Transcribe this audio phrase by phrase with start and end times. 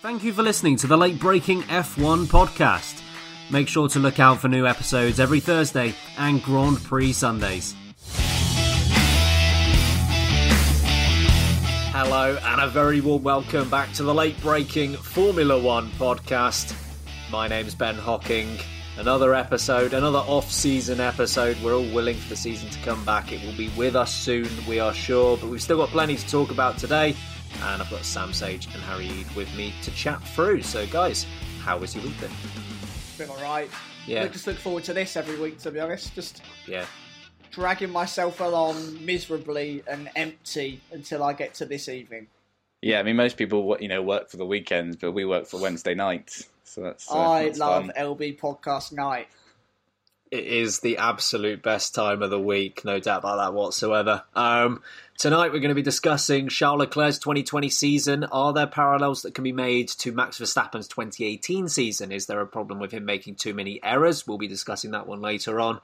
[0.00, 3.02] Thank you for listening to the late breaking F1 podcast.
[3.50, 7.74] Make sure to look out for new episodes every Thursday and Grand Prix Sundays.
[11.90, 16.76] Hello, and a very warm welcome back to the late breaking Formula One podcast.
[17.28, 18.56] My name's Ben Hocking.
[18.98, 21.56] Another episode, another off season episode.
[21.60, 23.32] We're all willing for the season to come back.
[23.32, 26.28] It will be with us soon, we are sure, but we've still got plenty to
[26.28, 27.16] talk about today
[27.62, 30.62] and I've got Sam Sage and Harry Eid with me to chat through.
[30.62, 31.26] So, guys,
[31.60, 32.30] how was your week been?
[33.18, 33.70] Been alright.
[34.06, 34.24] Yeah.
[34.24, 36.14] I just look forward to this every week, to be honest.
[36.14, 36.86] Just Yeah,
[37.50, 42.26] dragging myself along miserably and empty until I get to this evening.
[42.80, 45.46] Yeah, I mean, most people wo- you know work for the weekends, but we work
[45.46, 47.10] for Wednesday nights, so that's.
[47.10, 47.92] Uh, I that's love fun.
[47.98, 49.26] LB Podcast Night.
[50.30, 54.24] It is the absolute best time of the week, no doubt about that whatsoever.
[54.34, 54.82] Um,
[55.16, 58.24] tonight we're going to be discussing Charles Leclerc's 2020 season.
[58.24, 62.12] Are there parallels that can be made to Max Verstappen's 2018 season?
[62.12, 64.26] Is there a problem with him making too many errors?
[64.26, 65.80] We'll be discussing that one later on.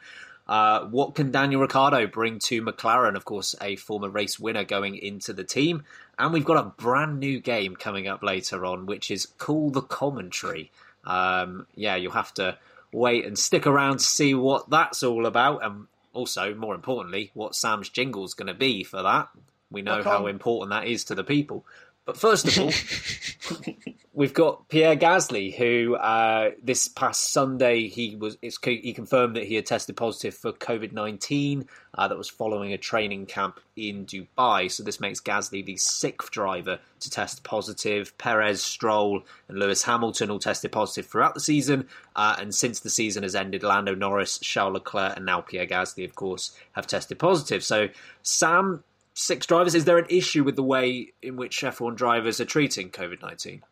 [0.46, 3.16] Uh, what can Daniel Ricciardo bring to McLaren?
[3.16, 5.84] Of course, a former race winner going into the team.
[6.18, 9.80] And we've got a brand new game coming up later on, which is Call the
[9.80, 10.70] Commentary.
[11.04, 12.58] Um, yeah, you'll have to
[12.94, 15.64] wait and stick around to see what that's all about.
[15.64, 19.28] And also, more importantly, what Sam's jingle's going to be for that.
[19.70, 21.66] We know how important that is to the people.
[22.04, 22.70] But first of all,
[24.14, 29.56] we've got Pierre Gasly, who uh, this past Sunday he was he confirmed that he
[29.56, 31.68] had tested positive for COVID nineteen.
[31.96, 34.70] Uh, that was following a training camp in Dubai.
[34.70, 38.16] So this makes Gasly the sixth driver to test positive.
[38.18, 41.88] Perez, Stroll, and Lewis Hamilton all tested positive throughout the season.
[42.16, 46.04] Uh, and since the season has ended, Lando Norris, Charles Leclerc, and now Pierre Gasly,
[46.04, 47.62] of course, have tested positive.
[47.62, 47.88] So
[48.22, 48.82] Sam
[49.14, 49.74] six drivers.
[49.74, 53.62] Is there an issue with the way in which F1 drivers are treating COVID 19?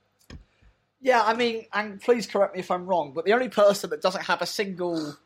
[1.02, 4.00] Yeah, I mean, and please correct me if I'm wrong, but the only person that
[4.00, 5.16] doesn't have a single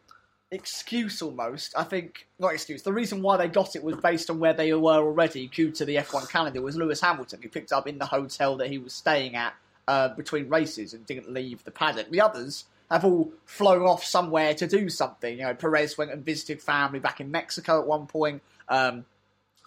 [0.51, 4.39] excuse almost, I think, not excuse, the reason why they got it was based on
[4.39, 7.87] where they were already due to the F1 calendar was Lewis Hamilton, who picked up
[7.87, 9.55] in the hotel that he was staying at
[9.87, 12.11] uh, between races and didn't leave the paddock.
[12.11, 15.39] The others have all flown off somewhere to do something.
[15.39, 18.43] You know, Perez went and visited family back in Mexico at one point.
[18.69, 19.05] Um,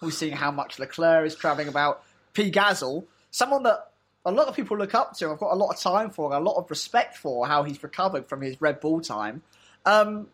[0.02, 2.02] we're seeing how much Leclerc is travelling about.
[2.32, 2.50] P.
[2.50, 3.89] Gasly, someone that
[4.24, 5.30] a lot of people look up to.
[5.30, 8.28] I've got a lot of time for, a lot of respect for how he's recovered
[8.28, 9.42] from his Red Bull time.
[9.86, 10.28] Um,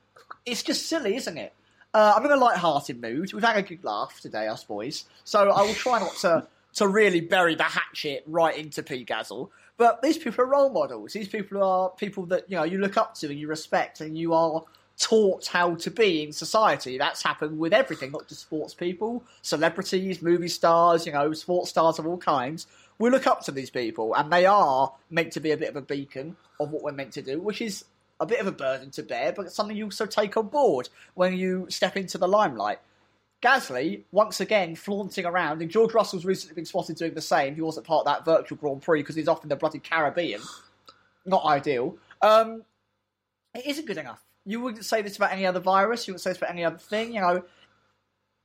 [0.44, 1.52] it's just silly, isn't it?
[1.94, 3.32] Uh, I'm in a light-hearted mood.
[3.32, 5.04] We've had a good laugh today, us boys.
[5.24, 9.02] So I will try not to to really bury the hatchet right into P.
[9.02, 9.48] Gasly.
[9.78, 11.14] But these people are role models.
[11.14, 14.16] These people are people that you know you look up to and you respect, and
[14.16, 14.62] you are
[14.98, 16.98] taught how to be in society.
[16.98, 21.98] That's happened with everything, not just sports people, celebrities, movie stars, you know, sports stars
[21.98, 22.66] of all kinds.
[22.98, 25.76] We look up to these people, and they are meant to be a bit of
[25.76, 27.84] a beacon of what we're meant to do, which is
[28.20, 30.88] a bit of a burden to bear, but it's something you also take on board
[31.14, 32.78] when you step into the limelight.
[33.42, 37.54] Gasly, once again, flaunting around, and George Russell's recently been spotted doing the same.
[37.54, 40.40] He wasn't part of that virtual Grand Prix because he's off in the bloody Caribbean.
[41.26, 41.98] Not ideal.
[42.22, 42.64] Um,
[43.54, 44.22] it isn't good enough.
[44.46, 46.06] You wouldn't say this about any other virus.
[46.06, 47.12] You wouldn't say this about any other thing.
[47.12, 47.44] You know,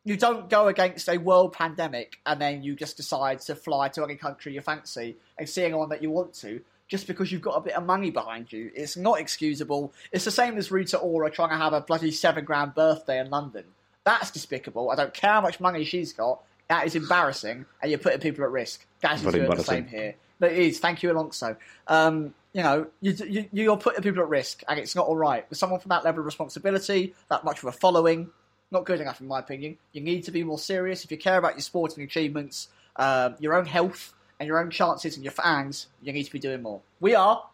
[0.03, 4.03] you don't go against a world pandemic and then you just decide to fly to
[4.03, 7.56] any country you fancy and see anyone that you want to just because you've got
[7.56, 8.69] a bit of money behind you.
[8.75, 9.94] It's not excusable.
[10.12, 13.30] It's the same as Rita Ora trying to have a bloody seven grand birthday in
[13.30, 13.63] London.
[14.03, 14.92] That's despicable.
[14.92, 16.42] I don't care how much money she's got.
[16.68, 18.86] That is embarrassing, and you're putting people at risk.
[19.01, 20.15] That's doing the same here.
[20.39, 20.80] But it is.
[20.80, 21.56] Thank you, Alonso.
[21.88, 25.47] Um, you know, you, you, you're putting people at risk, and it's not all right.
[25.50, 28.30] With someone from that level of responsibility, that much of a following,
[28.71, 29.77] not good enough, in my opinion.
[29.91, 31.03] You need to be more serious.
[31.03, 35.15] If you care about your sporting achievements, um, your own health, and your own chances
[35.15, 36.81] and your fans, you need to be doing more.
[37.00, 37.47] We are.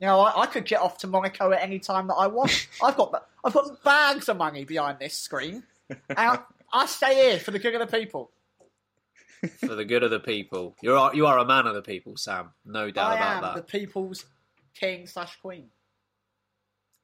[0.00, 2.66] You know, I, I could get off to Monaco at any time that I want.
[2.82, 5.62] I've got I've got bags of money behind this screen.
[5.88, 6.40] And I,
[6.72, 8.32] I stay here for the good of the people.
[9.60, 12.50] For the good of the people, you're you are a man of the people, Sam.
[12.64, 13.54] No doubt I about am that.
[13.54, 14.24] the people's
[14.74, 15.66] king slash queen.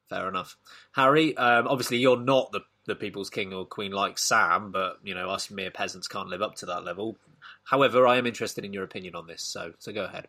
[0.09, 0.57] Fair enough,
[0.91, 1.37] Harry.
[1.37, 5.29] Um, obviously, you're not the the people's king or queen like Sam, but you know
[5.29, 7.17] us mere peasants can't live up to that level.
[7.63, 10.27] However, I am interested in your opinion on this, so so go ahead.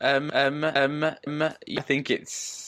[0.00, 2.65] Um, um, um, um, I think it's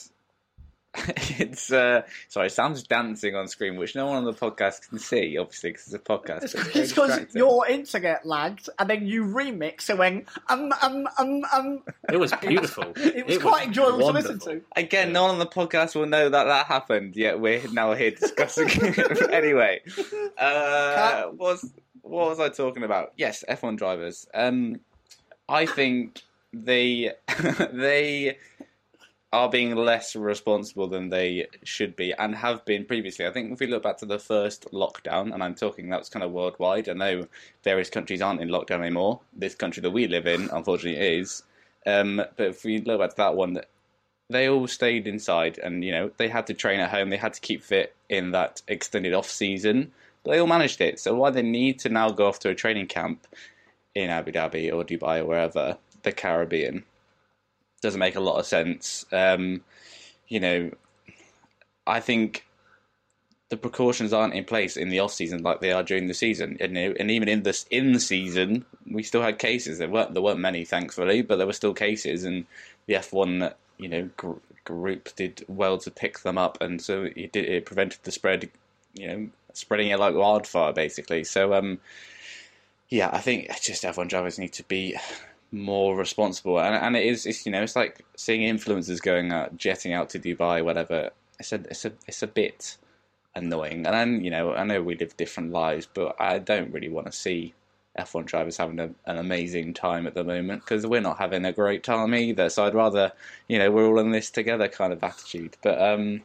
[1.39, 2.50] it's uh, sorry.
[2.50, 5.95] Sam's dancing on screen, which no one on the podcast can see, obviously, because it's
[5.95, 6.55] a podcast.
[6.75, 11.83] It's because your internet lagged, and then you remix and went um um um um.
[12.11, 12.93] It was beautiful.
[12.97, 14.62] It was quite enjoyable to listen to.
[14.77, 17.17] Again, no one on the podcast will know that that happened.
[17.17, 19.33] Yet we're now here discussing it.
[19.33, 19.81] anyway,
[20.37, 21.73] uh, what was
[22.03, 23.12] what was I talking about?
[23.17, 24.27] Yes, F1 drivers.
[24.35, 24.81] Um,
[25.49, 26.23] I think
[26.53, 27.12] they
[27.73, 28.39] they
[29.32, 33.26] are being less responsible than they should be and have been previously.
[33.26, 36.08] I think if we look back to the first lockdown, and I'm talking that was
[36.08, 36.88] kind of worldwide.
[36.88, 37.26] I know
[37.62, 39.20] various countries aren't in lockdown anymore.
[39.34, 41.42] This country that we live in, unfortunately, is.
[41.86, 43.60] Um, but if we look back to that one,
[44.30, 47.10] they all stayed inside, and you know they had to train at home.
[47.10, 49.92] They had to keep fit in that extended off season.
[50.25, 50.98] But they all managed it.
[50.98, 53.26] So why they need to now go off to a training camp
[53.94, 56.84] in Abu Dhabi or Dubai or wherever the Caribbean
[57.80, 59.04] doesn't make a lot of sense.
[59.12, 59.62] Um,
[60.28, 60.70] you know,
[61.86, 62.44] I think
[63.48, 66.56] the precautions aren't in place in the off season like they are during the season.
[66.60, 69.78] And, and even in this in the season, we still had cases.
[69.78, 72.46] There weren't there weren't many, thankfully, but there were still cases, and
[72.86, 74.32] the F one you know gr-
[74.64, 78.50] group did well to pick them up, and so it did it prevented the spread.
[78.94, 79.28] You know,
[79.58, 81.25] spreading it like wildfire, basically.
[81.25, 81.78] So, um,
[82.88, 84.96] yeah, I think just F1 drivers need to be
[85.50, 89.56] more responsible, and and it is it's you know it's like seeing influencers going out,
[89.56, 91.11] jetting out to Dubai, whatever.
[91.39, 92.77] It's a it's a it's a bit
[93.35, 96.89] annoying, and then you know I know we live different lives, but I don't really
[96.89, 97.55] want to see
[97.99, 101.53] F1 drivers having a, an amazing time at the moment because we're not having a
[101.53, 102.49] great time either.
[102.50, 103.12] So I'd rather
[103.49, 106.23] you know we're all in this together kind of attitude, but um.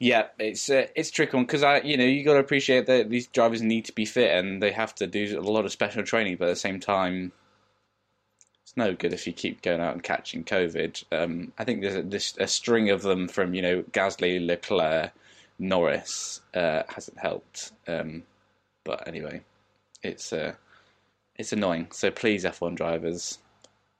[0.00, 3.26] Yeah, it's uh, it's tricky because I you know you got to appreciate that these
[3.26, 6.36] drivers need to be fit and they have to do a lot of special training,
[6.36, 7.32] but at the same time,
[8.78, 11.04] no good if you keep going out and catching COVID.
[11.12, 15.12] Um, I think there's a, this, a string of them from you know Gasly, Leclerc,
[15.58, 17.72] Norris uh, hasn't helped.
[17.86, 18.22] Um,
[18.84, 19.42] but anyway,
[20.02, 20.54] it's uh,
[21.36, 21.88] it's annoying.
[21.92, 23.38] So please, F1 drivers,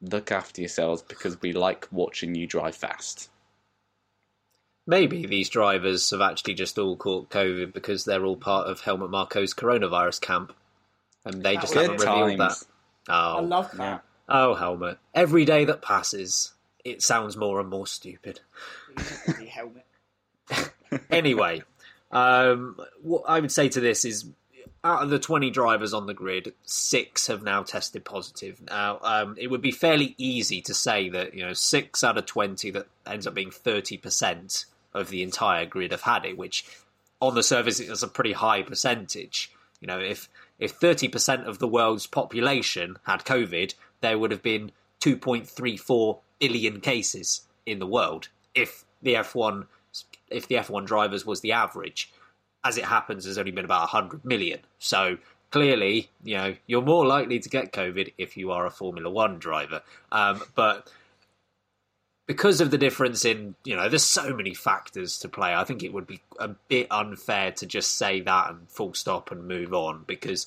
[0.00, 3.28] look after yourselves because we like watching you drive fast.
[4.86, 9.10] Maybe these drivers have actually just all caught COVID because they're all part of Helmut
[9.10, 10.54] Marko's coronavirus camp,
[11.26, 12.60] and they That just was haven't Good revealed times.
[13.06, 13.12] that.
[13.12, 14.02] I Oh, love that.
[14.28, 14.98] Oh, helmet.
[15.14, 16.52] Every day that passes,
[16.84, 18.40] it sounds more and more stupid.
[19.48, 19.86] Helmet.
[21.10, 21.62] anyway,
[22.10, 24.26] um, what I would say to this is,
[24.84, 28.62] out of the twenty drivers on the grid, six have now tested positive.
[28.62, 32.26] Now, um, it would be fairly easy to say that you know six out of
[32.26, 36.64] twenty that ends up being thirty percent of the entire grid have had it, which
[37.20, 39.50] on the surface is a pretty high percentage.
[39.81, 40.28] You know, if
[40.58, 45.48] if thirty percent of the world's population had COVID, there would have been two point
[45.48, 48.28] three four billion cases in the world.
[48.55, 49.67] If the F one
[50.31, 52.12] if the F one drivers was the average,
[52.64, 54.60] as it happens, there's only been about hundred million.
[54.78, 55.19] So
[55.50, 59.38] clearly, you know, you're more likely to get COVID if you are a Formula One
[59.38, 59.82] driver.
[60.12, 60.93] Um, but
[62.26, 65.55] because of the difference in, you know, there's so many factors to play.
[65.55, 69.31] I think it would be a bit unfair to just say that and full stop
[69.31, 70.46] and move on because,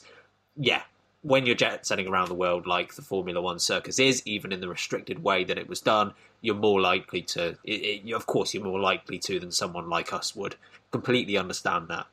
[0.56, 0.84] yeah,
[1.22, 4.62] when you're jet setting around the world like the Formula One circus is, even in
[4.62, 8.54] the restricted way that it was done, you're more likely to, it, it, of course,
[8.54, 10.56] you're more likely to than someone like us would.
[10.92, 12.08] Completely understand that.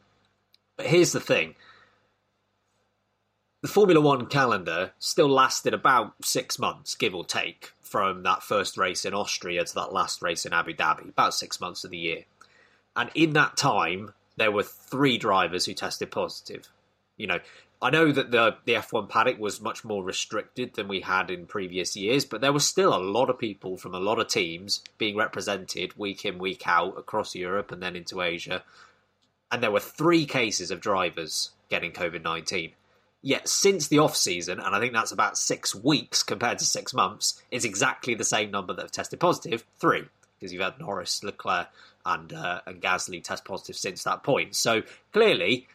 [0.76, 1.54] But here's the thing
[3.62, 8.76] the Formula One calendar still lasted about six months, give or take, from that first
[8.76, 11.98] race in Austria to that last race in Abu Dhabi, about six months of the
[11.98, 12.24] year.
[12.94, 16.68] And in that time, there were three drivers who tested positive.
[17.16, 17.40] You know,
[17.80, 21.46] I know that the the F1 paddock was much more restricted than we had in
[21.46, 24.82] previous years, but there was still a lot of people from a lot of teams
[24.98, 28.64] being represented week in, week out across Europe and then into Asia.
[29.52, 32.72] And there were three cases of drivers getting COVID 19.
[33.22, 36.92] Yet since the off season, and I think that's about six weeks compared to six
[36.92, 40.04] months, is exactly the same number that have tested positive three,
[40.38, 41.68] because you've had Norris, Leclerc,
[42.04, 44.56] and uh, and Gasly test positive since that point.
[44.56, 44.82] So
[45.12, 45.68] clearly,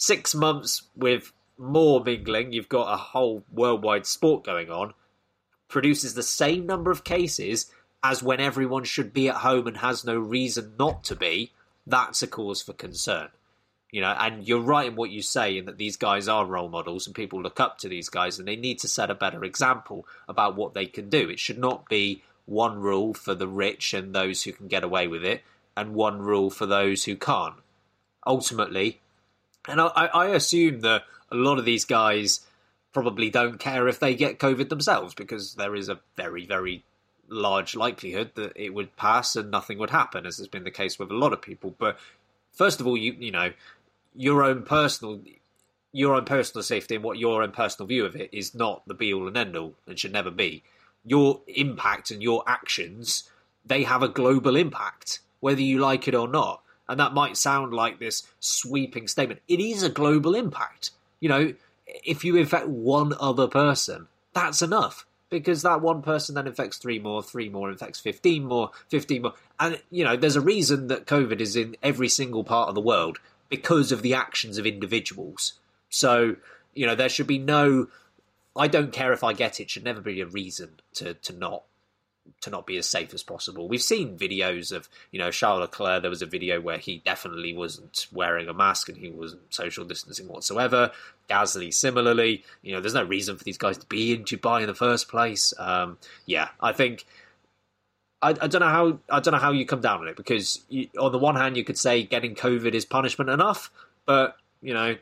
[0.00, 4.94] six months with more mingling, you've got a whole worldwide sport going on,
[5.68, 7.70] produces the same number of cases
[8.02, 11.52] as when everyone should be at home and has no reason not to be,
[11.86, 13.28] that's a cause for concern.
[13.92, 16.70] You know, and you're right in what you say in that these guys are role
[16.70, 19.44] models and people look up to these guys and they need to set a better
[19.44, 21.28] example about what they can do.
[21.28, 25.08] It should not be one rule for the rich and those who can get away
[25.08, 25.42] with it
[25.76, 27.56] and one rule for those who can't.
[28.26, 29.00] Ultimately,
[29.68, 32.40] and I, I assume that a lot of these guys
[32.92, 36.82] probably don't care if they get COVID themselves because there is a very, very
[37.28, 40.98] large likelihood that it would pass and nothing would happen, as has been the case
[40.98, 41.74] with a lot of people.
[41.78, 41.98] But
[42.52, 43.52] first of all, you you know,
[44.14, 45.20] your own personal
[45.92, 48.94] your own personal safety and what your own personal view of it is not the
[48.94, 50.62] be all and end all and should never be.
[51.04, 53.28] Your impact and your actions,
[53.64, 56.62] they have a global impact, whether you like it or not.
[56.90, 59.40] And that might sound like this sweeping statement.
[59.46, 60.90] It is a global impact.
[61.20, 61.54] You know,
[61.86, 66.98] if you infect one other person, that's enough because that one person then infects three
[66.98, 69.34] more, three more infects 15 more, 15 more.
[69.60, 72.80] And, you know, there's a reason that COVID is in every single part of the
[72.80, 73.18] world
[73.48, 75.54] because of the actions of individuals.
[75.90, 76.34] So,
[76.74, 77.86] you know, there should be no.
[78.56, 79.70] I don't care if I get it.
[79.70, 81.62] Should never be a reason to to not
[82.42, 83.68] to not be as safe as possible.
[83.68, 86.02] We've seen videos of, you know, Charles Leclerc.
[86.02, 89.84] There was a video where he definitely wasn't wearing a mask and he wasn't social
[89.84, 90.90] distancing whatsoever.
[91.28, 94.66] Gasly, similarly, you know, there's no reason for these guys to be in Dubai in
[94.66, 95.52] the first place.
[95.58, 97.04] Um, yeah, I think.
[98.22, 100.62] I, I, don't know how I don't know how you come down on it because
[100.68, 103.70] you, on the one hand you could say getting COVID is punishment enough,
[104.04, 104.96] but you know,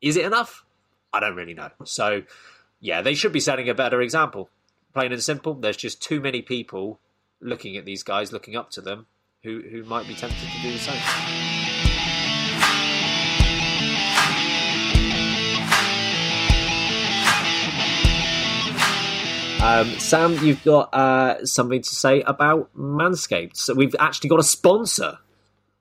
[0.00, 0.64] is it enough?
[1.12, 1.68] I don't really know.
[1.84, 2.22] So,
[2.80, 4.48] yeah, they should be setting a better example
[4.98, 5.54] plain and simple.
[5.54, 6.98] There's just too many people
[7.40, 9.06] looking at these guys, looking up to them,
[9.44, 11.00] who who might be tempted to do the same.
[19.62, 23.56] Um, Sam, you've got uh, something to say about Manscaped.
[23.56, 25.18] So we've actually got a sponsor.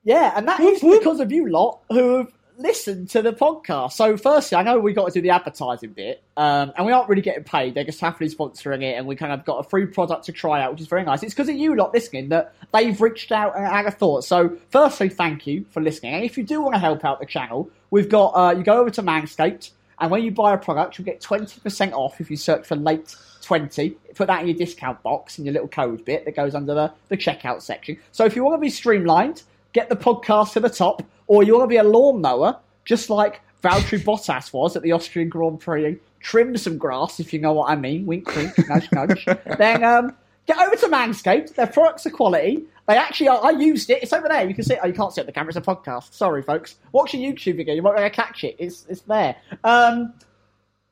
[0.04, 3.94] Yeah, and that is because of you lot who have listen to the podcast.
[3.94, 7.08] So, firstly, I know we got to do the advertising bit, um, and we aren't
[7.08, 7.76] really getting paid.
[7.76, 10.62] They're just happily sponsoring it, and we kind of got a free product to try
[10.62, 11.24] out, which is very nice.
[11.24, 14.24] It's because of you lot listening that they've reached out and had a thought.
[14.24, 16.16] So, firstly, thank you for listening.
[16.16, 18.80] And if you do want to help out the channel, we've got uh, you go
[18.80, 22.30] over to Manscaped, and when you buy a product, you'll get twenty percent off if
[22.30, 23.16] you search for late.
[23.44, 26.74] 20 put that in your discount box in your little code bit that goes under
[26.74, 29.44] the, the checkout section so if you want to be streamlined
[29.78, 33.42] get the podcast to the top or you want to be a lawnmower, just like
[33.64, 37.70] Valtteri Bottas was at the Austrian Grand Prix, trim some grass, if you know what
[37.70, 39.26] I mean, wink, wink, nudge, nudge,
[39.60, 40.16] then um,
[40.48, 41.54] get over to Manscaped.
[41.54, 42.64] Their products are quality.
[42.88, 44.02] They actually, I used it.
[44.02, 44.48] It's over there.
[44.48, 44.80] You can see it.
[44.82, 45.50] Oh, you can't see it the camera.
[45.50, 46.14] It's a podcast.
[46.14, 46.78] Sorry, folks.
[46.92, 47.76] Watch a YouTube video.
[47.76, 48.56] You might be able to catch it.
[48.58, 49.36] It's, it's there.
[49.64, 50.14] Um,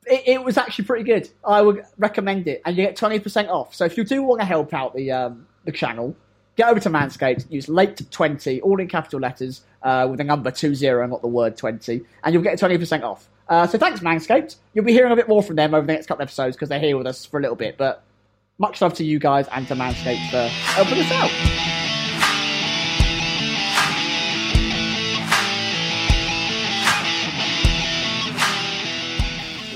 [0.06, 1.28] it, it, was actually pretty good.
[1.44, 2.62] I would recommend it.
[2.64, 3.74] And you get 20% off.
[3.74, 6.14] So if you do want to help out the, um, the channel,
[6.56, 11.08] get over to Manscaped, use late20, all in capital letters, uh, with the number 20,
[11.08, 13.28] not the word 20, and you'll get 20% off.
[13.48, 14.56] Uh, so thanks, Manscaped.
[14.74, 16.68] You'll be hearing a bit more from them over the next couple of episodes because
[16.68, 17.76] they're here with us for a little bit.
[17.76, 18.02] But
[18.58, 21.30] much love to you guys and to Manscaped for helping us out.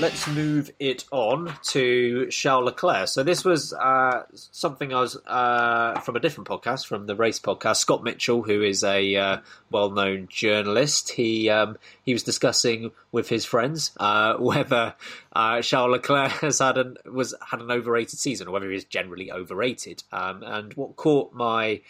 [0.01, 3.07] Let's move it on to Charles Leclerc.
[3.07, 7.39] So this was uh, something I was uh, from a different podcast, from the race
[7.39, 7.75] podcast.
[7.77, 9.37] Scott Mitchell, who is a uh,
[9.69, 14.95] well-known journalist, he um, he was discussing with his friends uh, whether
[15.33, 18.85] uh, Charles Leclerc has had an was had an overrated season, or whether he is
[18.85, 20.01] generally overrated.
[20.11, 21.81] Um, and what caught my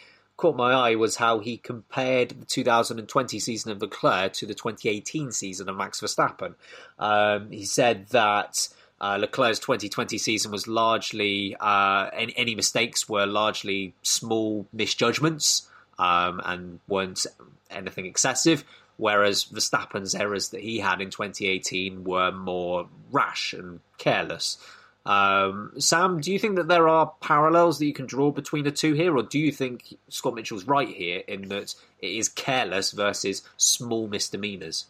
[0.41, 5.31] caught my eye was how he compared the 2020 season of Leclerc to the 2018
[5.31, 6.55] season of Max Verstappen.
[6.98, 8.67] Um, he said that
[9.00, 15.69] uh, Leclerc's 2020 season was largely uh, any, any, mistakes were largely small misjudgments
[16.00, 17.27] um, and weren't
[17.69, 18.63] anything excessive.
[18.98, 24.57] Whereas Verstappen's errors that he had in 2018 were more rash and careless.
[25.05, 28.72] Um, Sam, do you think that there are parallels that you can draw between the
[28.72, 32.91] two here, or do you think Scott Mitchell's right here in that it is careless
[32.91, 34.86] versus small misdemeanors?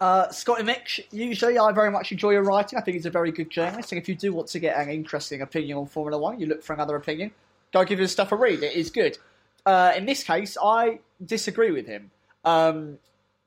[0.00, 2.78] Uh, Scotty Mitch, usually I very much enjoy your writing.
[2.78, 3.90] I think he's a very good journalist.
[3.90, 6.62] And if you do want to get an interesting opinion on Formula One, you look
[6.62, 7.32] for another opinion,
[7.72, 8.62] go give his stuff a read.
[8.62, 9.18] It is good.
[9.66, 12.10] Uh, in this case, I disagree with him.
[12.44, 12.98] Um,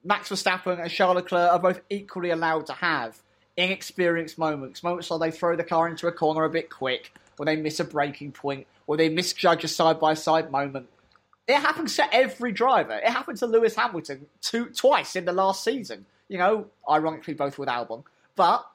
[0.04, 3.18] Max Verstappen and Charles Leclerc are both equally allowed to have
[3.58, 7.46] inexperienced moments, moments where they throw the car into a corner a bit quick, or
[7.46, 10.88] they miss a braking point, or they misjudge a side by side moment.
[11.48, 12.94] It happens to every driver.
[12.94, 16.06] It happened to Lewis Hamilton two, twice in the last season.
[16.30, 18.04] You know, ironically, both with Albon.
[18.36, 18.66] but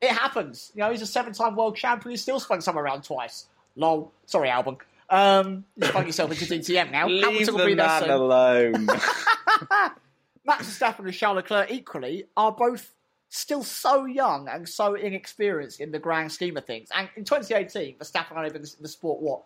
[0.00, 0.70] it happens.
[0.74, 2.10] You know, he's a seven-time world champion.
[2.10, 3.46] He's still spun someone around twice.
[3.76, 4.12] Lol.
[4.26, 4.78] Sorry, Albon.
[5.10, 7.08] Um, you spun yourself into DTM now.
[7.08, 8.10] Leave Hamilton will be there soon.
[8.10, 8.86] alone.
[10.44, 12.92] Max Verstappen and Charles Leclerc equally are both
[13.28, 16.88] still so young and so inexperienced in the grand scheme of things.
[16.94, 19.42] And in 2018, Verstappen only been in the sport what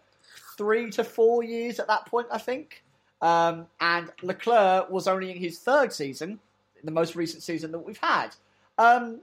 [0.56, 2.82] three to four years at that point, I think.
[3.20, 6.40] Um, and Leclerc was only in his third season,
[6.82, 8.34] the most recent season that we've had.
[8.78, 9.20] Um,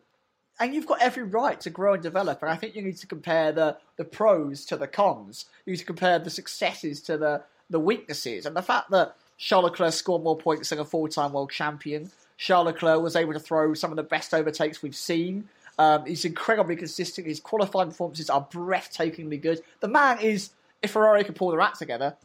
[0.59, 2.41] and you've got every right to grow and develop.
[2.41, 5.45] And I think you need to compare the, the pros to the cons.
[5.65, 8.45] You need to compare the successes to the, the weaknesses.
[8.45, 12.11] And the fact that Charles Leclerc scored more points than a four time world champion,
[12.39, 15.49] Charles Leclerc was able to throw some of the best overtakes we've seen.
[15.77, 17.27] Um, he's incredibly consistent.
[17.27, 19.61] His qualifying performances are breathtakingly good.
[19.81, 22.15] The man is, if Ferrari could pull their act together,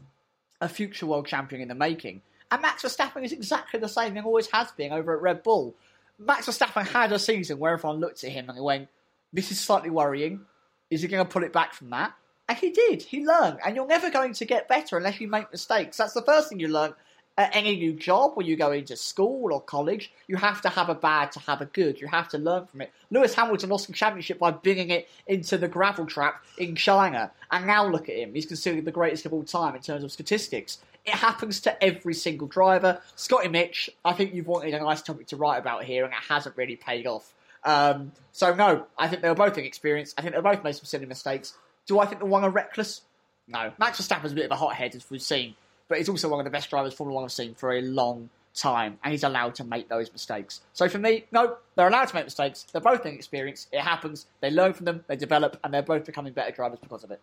[0.60, 2.22] a future world champion in the making.
[2.52, 5.74] And Max Verstappen is exactly the same and always has been over at Red Bull.
[6.16, 8.88] Max Verstappen had a season where everyone looked at him and went,
[9.32, 10.42] This is slightly worrying.
[10.90, 12.14] Is he going to pull it back from that?
[12.48, 13.02] And he did.
[13.02, 13.58] He learned.
[13.66, 15.96] And you're never going to get better unless you make mistakes.
[15.96, 16.94] That's the first thing you learn
[17.36, 20.12] at any new job when you go into school or college.
[20.28, 22.00] You have to have a bad to have a good.
[22.00, 22.92] You have to learn from it.
[23.10, 27.32] Lewis Hamilton lost the championship by bringing it into the gravel trap in China.
[27.50, 28.34] And now look at him.
[28.34, 30.78] He's considered the greatest of all time in terms of statistics.
[31.04, 33.00] It happens to every single driver.
[33.16, 36.20] Scotty Mitch, I think you've wanted a nice topic to write about here, and it
[36.28, 37.34] hasn't really paid off.
[37.64, 40.14] Um, so no, I think they were both inexperienced.
[40.18, 41.54] I think they both made some silly mistakes.
[41.86, 43.02] Do I think the one are reckless?
[43.46, 43.72] No.
[43.78, 45.54] Max Verstappen's a bit of a hothead, as we've seen,
[45.88, 48.30] but he's also one of the best drivers Formula One have seen for a long
[48.54, 50.60] time, and he's allowed to make those mistakes.
[50.72, 52.66] So for me, no, they're allowed to make mistakes.
[52.72, 53.68] They're both inexperienced.
[53.72, 54.26] It happens.
[54.40, 55.04] They learn from them.
[55.08, 57.20] They develop, and they're both becoming better drivers because of it.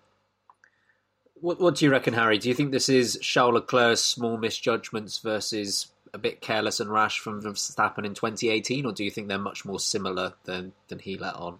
[1.36, 2.38] What, what do you reckon, Harry?
[2.38, 7.20] Do you think this is Charles Leclerc's small misjudgments versus a bit careless and rash
[7.20, 11.18] from Verstappen in 2018, or do you think they're much more similar than than he
[11.18, 11.60] let on?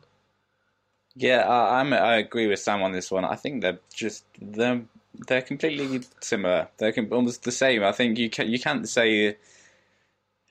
[1.16, 3.26] Yeah, I, I'm, I agree with Sam on this one.
[3.26, 4.82] I think they're just they're
[5.28, 6.70] they're completely similar.
[6.78, 7.84] They're com- almost the same.
[7.84, 9.38] I think you can you can't say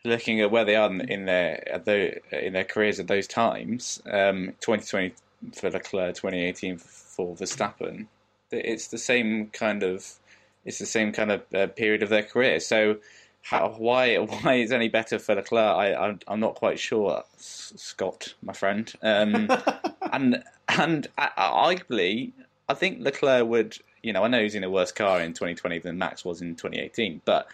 [0.04, 1.80] looking at where they are in, in their
[2.32, 4.00] in their careers at those times.
[4.06, 5.14] Um, 2020
[5.54, 8.06] for Leclerc, 2018 for Verstappen.
[8.50, 10.14] It's the same kind of
[10.64, 12.60] it's the same kind of uh, period of their career.
[12.60, 12.96] So
[13.42, 15.76] how why why it's any better for Leclerc?
[15.76, 18.92] I I'm, I'm not quite sure, Scott, my friend.
[19.02, 19.50] Um,
[20.12, 22.32] and and uh, arguably,
[22.68, 23.78] I think Leclerc would.
[24.02, 26.56] You know, I know he's in a worse car in 2020 than Max was in
[26.56, 27.48] 2018, but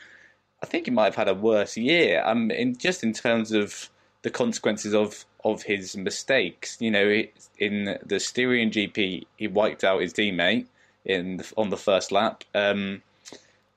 [0.62, 2.22] I think he might have had a worse year.
[2.24, 3.90] Um, in just in terms of
[4.22, 6.76] the consequences of of his mistakes.
[6.80, 7.22] You know,
[7.58, 10.66] in the Styrian GP, he wiped out his teammate
[11.04, 12.42] in the, on the first lap.
[12.52, 13.02] Um,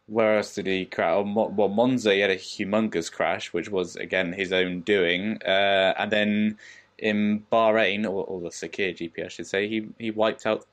[0.08, 1.23] where else did he crash?
[1.36, 5.38] Well, Monza, he had a humongous crash, which was again his own doing.
[5.43, 6.58] Uh, and then
[6.97, 10.65] in Bahrain, or, or the Sakhir GP, I should say, he he wiped out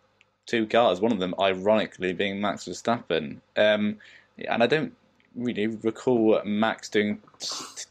[0.47, 1.01] two cars.
[1.01, 3.39] One of them, ironically, being Max Verstappen.
[3.57, 3.99] Um,
[4.39, 4.95] and I don't
[5.35, 7.21] really recall Max doing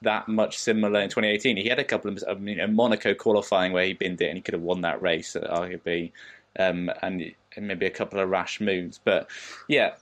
[0.01, 1.57] that much similar in 2018.
[1.57, 4.41] He had a couple of, I mean, Monaco qualifying where he binned it and he
[4.41, 6.11] could have won that race, arguably,
[6.57, 8.99] um, and, and maybe a couple of rash moves.
[9.03, 9.29] But
[9.67, 9.95] yeah,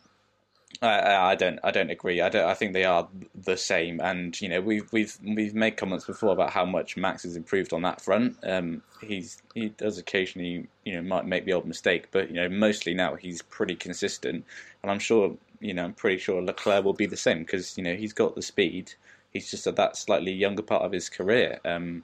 [0.83, 1.59] I, I don't.
[1.63, 2.19] I don't agree.
[2.19, 2.45] I don't.
[2.45, 4.01] I think they are the same.
[4.01, 7.71] And you know, we've we've we've made comments before about how much Max has improved
[7.71, 8.37] on that front.
[8.43, 12.49] Um, he's he does occasionally, you know, might make the old mistake, but you know,
[12.49, 14.43] mostly now he's pretty consistent.
[14.81, 17.83] And I'm sure, you know, I'm pretty sure Leclerc will be the same because you
[17.83, 18.93] know he's got the speed.
[19.31, 21.59] He's just at that slightly younger part of his career.
[21.63, 22.03] Um,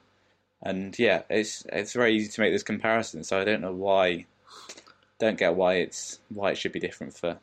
[0.62, 3.24] and yeah, it's it's very easy to make this comparison.
[3.24, 4.24] So I don't know why.
[5.18, 7.38] Don't get why it's why it should be different for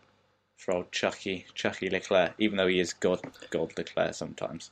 [0.58, 4.72] for old Chucky, Chucky Leclerc, even though he is God, God Leclerc sometimes.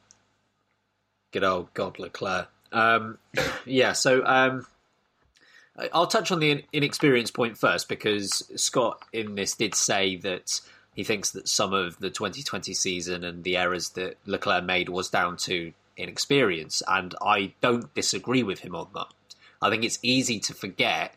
[1.32, 2.50] Good old God Leclerc.
[2.72, 3.20] Um,
[3.66, 4.66] yeah, so um,
[5.94, 10.60] I'll touch on the inexperience point first because Scott in this did say that
[10.96, 15.10] he thinks that some of the 2020 season and the errors that Leclerc made was
[15.10, 19.08] down to inexperience, and I don't disagree with him on that.
[19.62, 21.16] I think it's easy to forget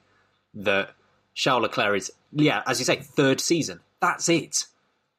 [0.54, 0.90] that
[1.34, 4.66] Charles Leclerc is, yeah, as you say, third season that's it.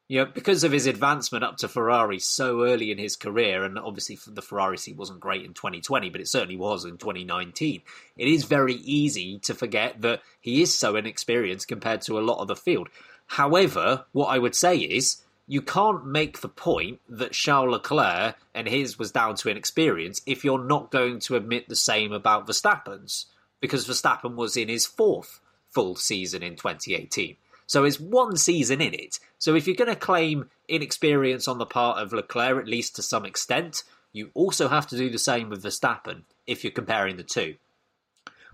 [0.08, 3.78] You know, because of his advancement up to Ferrari so early in his career, and
[3.78, 7.84] obviously the Ferrari seat wasn't great in 2020, but it certainly was in 2019.
[8.18, 12.39] It is very easy to forget that he is so inexperienced compared to a lot
[12.39, 12.89] of the field.
[13.28, 18.68] However, what I would say is you can't make the point that Charles Leclerc and
[18.68, 23.28] his was down to inexperience if you're not going to admit the same about Verstappen's,
[23.62, 25.39] because Verstappen was in his fourth
[25.70, 27.36] full season in 2018.
[27.69, 29.19] So it's one season in it.
[29.38, 33.03] So if you're going to claim inexperience on the part of Leclerc, at least to
[33.03, 37.23] some extent, you also have to do the same with Verstappen if you're comparing the
[37.23, 37.58] two.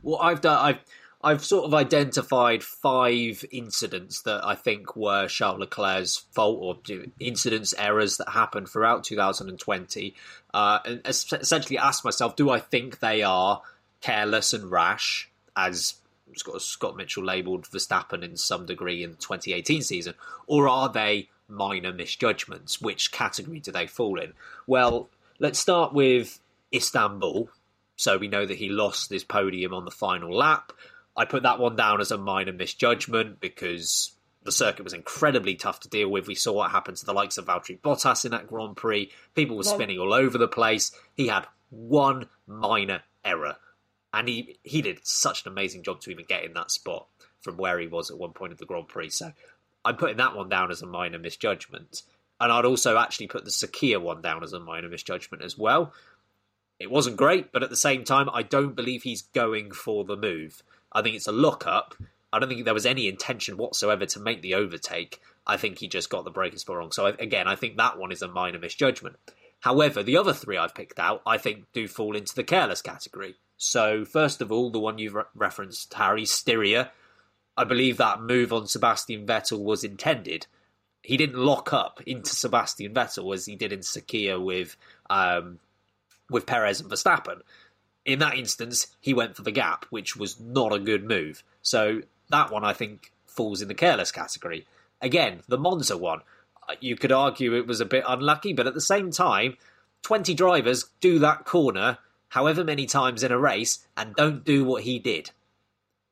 [0.03, 0.59] Well, I've done.
[0.59, 0.79] I've
[1.23, 7.73] I've sort of identified five incidents that I think were Charles Leclerc's fault or incidents,
[7.77, 10.13] errors that happened throughout 2020,
[10.53, 13.61] uh, and essentially asked myself, do I think they are
[14.01, 15.95] careless and rash, as
[16.35, 20.13] Scott, Scott Mitchell labelled Verstappen in some degree in the 2018 season,
[20.47, 22.81] or are they minor misjudgments?
[22.81, 24.33] Which category do they fall in?
[24.67, 26.39] Well, let's start with
[26.73, 27.49] Istanbul.
[27.97, 30.73] So we know that he lost his podium on the final lap.
[31.15, 34.11] I put that one down as a minor misjudgment because
[34.43, 36.27] the circuit was incredibly tough to deal with.
[36.27, 39.11] We saw what happened to the likes of Valtteri Bottas in that Grand Prix.
[39.33, 40.91] People were spinning all over the place.
[41.15, 43.55] He had one minor error,
[44.15, 47.07] and he he did such an amazing job to even get in that spot
[47.41, 49.09] from where he was at one point of the Grand Prix.
[49.09, 49.33] So
[49.83, 52.01] I'm putting that one down as a minor misjudgment.
[52.39, 55.93] And I'd also actually put the Sakhir one down as a minor misjudgment as well.
[56.79, 60.17] It wasn't great, but at the same time, I don't believe he's going for the
[60.17, 60.63] move.
[60.91, 61.95] I think it's a look up.
[62.33, 65.21] I don't think there was any intention whatsoever to make the overtake.
[65.47, 66.91] I think he just got the braking spot wrong.
[66.91, 69.17] So again, I think that one is a minor misjudgment.
[69.61, 73.35] However, the other three I've picked out, I think, do fall into the careless category.
[73.57, 76.91] So first of all, the one you've re- referenced, Harry Styria,
[77.57, 80.47] I believe that move on Sebastian Vettel was intended.
[81.01, 84.75] He didn't lock up into Sebastian Vettel as he did in Sakhir with
[85.09, 85.59] um,
[86.29, 87.41] with Perez and Verstappen
[88.05, 91.43] in that instance, he went for the gap, which was not a good move.
[91.61, 94.65] So that one, I think, falls in the careless category.
[95.01, 96.21] Again, the Monza one,
[96.79, 99.57] you could argue it was a bit unlucky, but at the same time,
[100.03, 101.97] 20 drivers do that corner
[102.29, 105.31] however many times in a race and don't do what he did.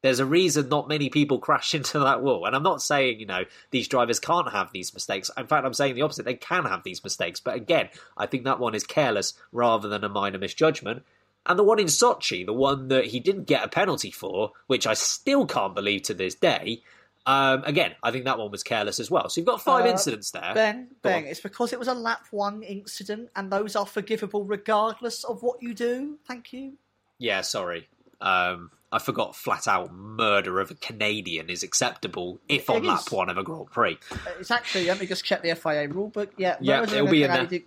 [0.01, 2.45] There's a reason not many people crash into that wall.
[2.45, 5.31] And I'm not saying, you know, these drivers can't have these mistakes.
[5.37, 6.25] In fact, I'm saying the opposite.
[6.25, 7.39] They can have these mistakes.
[7.39, 11.03] But again, I think that one is careless rather than a minor misjudgment.
[11.45, 14.87] And the one in Sochi, the one that he didn't get a penalty for, which
[14.87, 16.83] I still can't believe to this day.
[17.25, 19.29] Um, again, I think that one was careless as well.
[19.29, 20.51] So you've got five uh, incidents there.
[20.53, 21.29] Ben, Go Ben, on.
[21.29, 25.61] it's because it was a lap one incident, and those are forgivable regardless of what
[25.61, 26.17] you do.
[26.27, 26.73] Thank you.
[27.19, 27.87] Yeah, sorry.
[28.19, 33.29] Um, I forgot flat out murder of a Canadian is acceptable if on lap one
[33.29, 33.97] of a Grand Prix.
[34.39, 36.29] It's actually, let me just check the FIA rulebook.
[36.37, 37.61] Yeah, yeah, it'll be in there.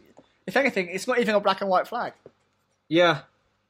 [0.46, 2.12] If anything, it's not even a black and white flag.
[2.88, 3.22] Yeah,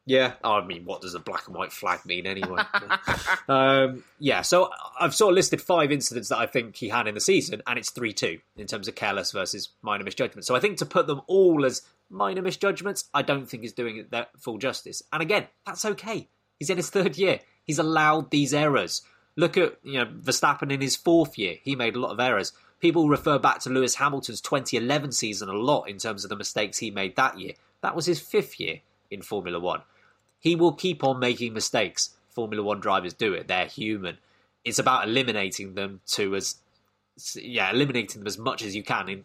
[0.09, 2.63] yeah, oh, I mean, what does a black and white flag mean anyway?
[3.49, 7.17] um, yeah, so I've sort of listed five incidents that I think he had in
[7.17, 10.47] the season, and it's 3 2 in terms of careless versus minor misjudgments.
[10.47, 13.97] So I think to put them all as minor misjudgments, I don't think is doing
[13.97, 15.03] it that full justice.
[15.13, 16.29] And again, that's okay.
[16.61, 17.41] He's in his third year.
[17.65, 19.03] He's allowed these errors.
[19.35, 21.57] Look at you know Verstappen in his fourth year.
[21.65, 22.53] He made a lot of errors.
[22.79, 26.79] People refer back to Lewis Hamilton's 2011 season a lot in terms of the mistakes
[26.79, 27.55] he made that year.
[27.81, 29.83] That was his fifth year in Formula One.
[30.47, 32.11] He will keep on making mistakes.
[32.29, 33.49] Formula One drivers do it.
[33.49, 34.19] They're human.
[34.65, 36.55] It's about eliminating them to as
[37.35, 39.09] yeah, eliminating them as much as you can.
[39.09, 39.25] In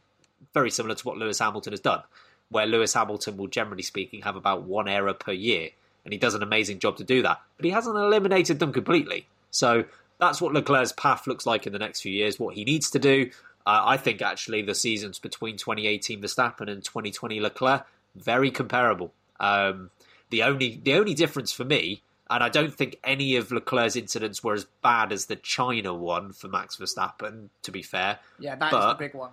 [0.52, 2.02] very similar to what Lewis Hamilton has done,
[2.50, 5.70] where Lewis Hamilton will generally speaking have about one error per year,
[6.04, 7.40] and he does an amazing job to do that.
[7.56, 9.28] But he hasn't eliminated them completely.
[9.52, 9.84] So
[10.18, 12.40] that's what Leclerc's path looks like in the next few years.
[12.40, 13.30] What he needs to do.
[13.68, 19.14] Uh, I think actually the seasons between 2018 Verstappen and 2020 Leclerc very comparable.
[19.40, 19.92] Um,
[20.32, 24.44] the only the only difference for me, and I don't think any of Leclerc's incidents
[24.44, 27.50] were as bad as the China one for Max Verstappen.
[27.64, 29.32] To be fair, yeah, that but, is the big one.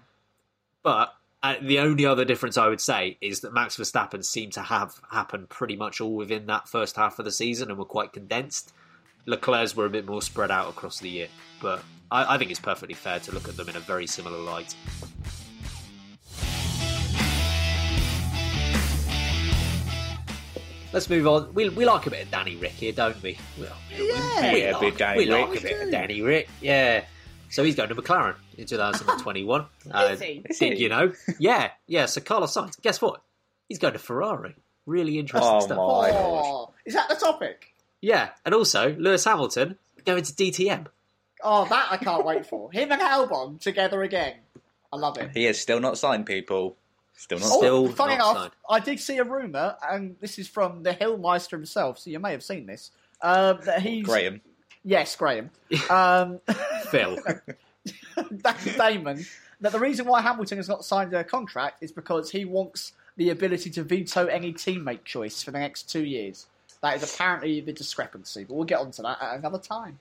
[0.82, 4.62] But uh, the only other difference I would say is that Max Verstappen seemed to
[4.62, 8.12] have happened pretty much all within that first half of the season and were quite
[8.12, 8.72] condensed.
[9.26, 11.28] Leclerc's were a bit more spread out across the year,
[11.60, 14.38] but I, I think it's perfectly fair to look at them in a very similar
[14.38, 14.74] light.
[20.92, 21.52] Let's move on.
[21.52, 23.38] We, we like a bit of Danny Ric here, don't we?
[23.58, 25.48] we yeah, we, like, a bit we Ric.
[25.48, 26.48] like a bit of Danny Ric.
[26.60, 27.04] Yeah.
[27.50, 29.66] So he's going to McLaren in 2021.
[29.90, 30.44] uh, Is he?
[30.58, 31.12] Did you know?
[31.38, 32.06] Yeah, yeah.
[32.06, 33.22] So Carlos Sainz, guess what?
[33.68, 34.54] He's going to Ferrari.
[34.86, 35.78] Really interesting oh stuff.
[35.78, 37.74] Oh, is that the topic?
[38.00, 40.86] Yeah, and also Lewis Hamilton going to DTM.
[41.42, 42.72] Oh, that I can't wait for.
[42.72, 44.34] Him and Albon together again.
[44.90, 45.30] I love it.
[45.34, 46.76] He is still not signed, people.
[47.18, 47.48] Still not.
[47.50, 48.52] Oh, funny not enough, signed.
[48.70, 52.30] I did see a rumor, and this is from the Hillmeister himself, so you may
[52.30, 52.92] have seen this.
[53.20, 54.40] Uh, that he's Graham.
[54.84, 55.50] Yes, Graham.
[55.90, 56.40] Um,
[56.90, 57.18] Phil.
[58.30, 59.26] that's Damon.
[59.60, 63.30] That the reason why Hamilton has not signed a contract is because he wants the
[63.30, 66.46] ability to veto any teammate choice for the next two years.
[66.82, 69.98] That is apparently the discrepancy, but we'll get onto that at another time.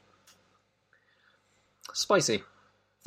[1.93, 2.43] Spicy.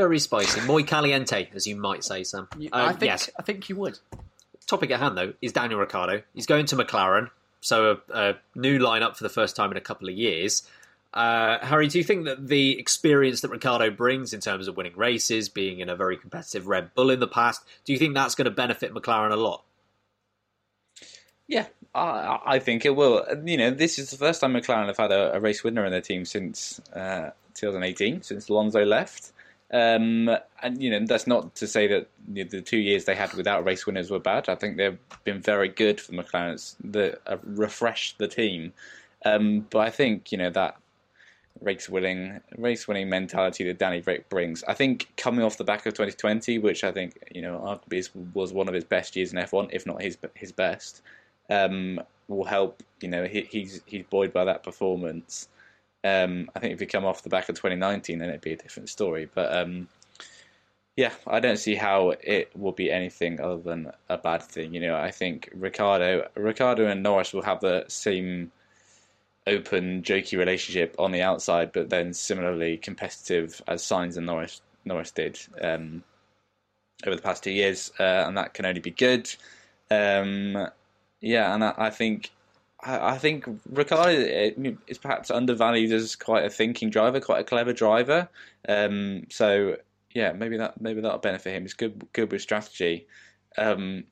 [0.00, 0.62] Very spicy.
[0.62, 2.48] Muy caliente, as you might say, Sam.
[2.56, 3.28] You, um, I think, yes.
[3.38, 3.98] I think you would.
[4.66, 6.22] Topic at hand, though, is Daniel Ricciardo.
[6.32, 7.28] He's going to McLaren,
[7.60, 10.62] so a, a new lineup for the first time in a couple of years.
[11.12, 14.96] Uh, Harry, do you think that the experience that Ricciardo brings in terms of winning
[14.96, 18.34] races, being in a very competitive Red Bull in the past, do you think that's
[18.34, 19.64] going to benefit McLaren a lot?
[21.46, 23.26] Yeah, I, I think it will.
[23.44, 25.92] You know, this is the first time McLaren have had a, a race winner in
[25.92, 29.32] their team since uh, 2018, since Alonso left.
[29.72, 30.28] Um,
[30.62, 33.32] and you know, that's not to say that you know, the two years they had
[33.34, 34.48] without race winners were bad.
[34.48, 36.74] I think they've been very good for the McLaren.
[36.92, 38.72] That uh, refreshed the team.
[39.24, 40.76] Um, but I think you know that
[41.60, 44.64] race winning race winning mentality that Danny Rick brings.
[44.64, 47.80] I think coming off the back of 2020, which I think you know
[48.34, 51.02] was one of his best years in F1, if not his his best,
[51.48, 52.82] um, will help.
[53.00, 55.48] You know, he, he's he's buoyed by that performance.
[56.02, 58.56] Um, I think if you come off the back of 2019, then it'd be a
[58.56, 59.28] different story.
[59.32, 59.88] But um,
[60.96, 64.74] yeah, I don't see how it will be anything other than a bad thing.
[64.74, 68.52] You know, I think Ricardo, Ricciardo and Norris will have the same
[69.46, 75.10] open, jokey relationship on the outside, but then similarly competitive as Sainz and Norris Norris
[75.10, 76.02] did um,
[77.06, 79.32] over the past two years, uh, and that can only be good.
[79.90, 80.68] Um,
[81.20, 82.30] yeah, and I, I think
[82.82, 84.12] I, think Ricciardo
[84.86, 88.28] is perhaps undervalued as quite a thinking driver, quite a clever driver.
[88.68, 89.76] Um, so
[90.14, 91.62] yeah, maybe that maybe that'll benefit him.
[91.62, 93.06] He's good good with strategy.
[93.58, 94.04] Um,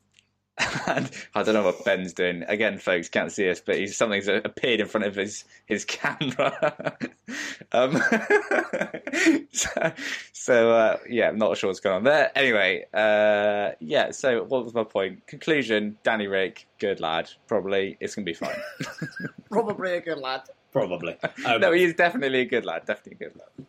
[0.86, 2.44] and I don't know what Ben's doing.
[2.48, 6.96] Again, folks can't see us, but he's something's appeared in front of his his camera.
[7.72, 8.00] um,
[9.52, 9.92] so,
[10.32, 12.30] so uh, yeah, I'm not sure what's going on there.
[12.36, 14.10] Anyway, uh, yeah.
[14.10, 15.26] So what was my point?
[15.26, 17.30] Conclusion: Danny Rick, good lad.
[17.46, 18.56] Probably it's gonna be fine.
[19.50, 20.42] Probably a good lad.
[20.72, 21.16] Probably.
[21.46, 22.84] Um, no, he's definitely a good lad.
[22.84, 23.66] Definitely a good lad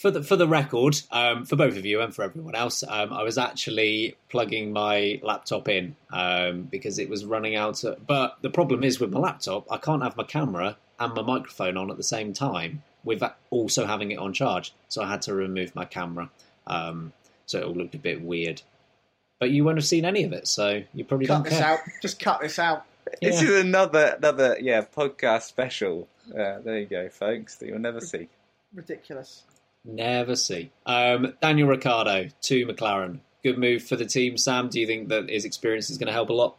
[0.00, 3.12] for the for the record, um, for both of you and for everyone else, um,
[3.12, 7.84] I was actually plugging my laptop in um, because it was running out.
[7.84, 11.20] Of, but the problem is with my laptop, I can't have my camera and my
[11.20, 14.72] microphone on at the same time with also having it on charge.
[14.88, 16.30] So I had to remove my camera,
[16.66, 17.12] um,
[17.44, 18.62] so it all looked a bit weird.
[19.38, 21.66] But you won't have seen any of it, so you probably cut don't this care.
[21.66, 21.80] out.
[22.00, 22.86] Just cut this out.
[22.86, 22.86] Yeah.
[23.30, 26.08] This is another another yeah podcast special.
[26.30, 27.56] Uh, there you go, folks.
[27.56, 28.28] That you'll never see.
[28.72, 29.42] Ridiculous.
[29.84, 30.70] Never see.
[30.86, 33.20] Um, Daniel Ricciardo to McLaren.
[33.42, 34.36] Good move for the team.
[34.36, 36.56] Sam, do you think that his experience is going to help a lot?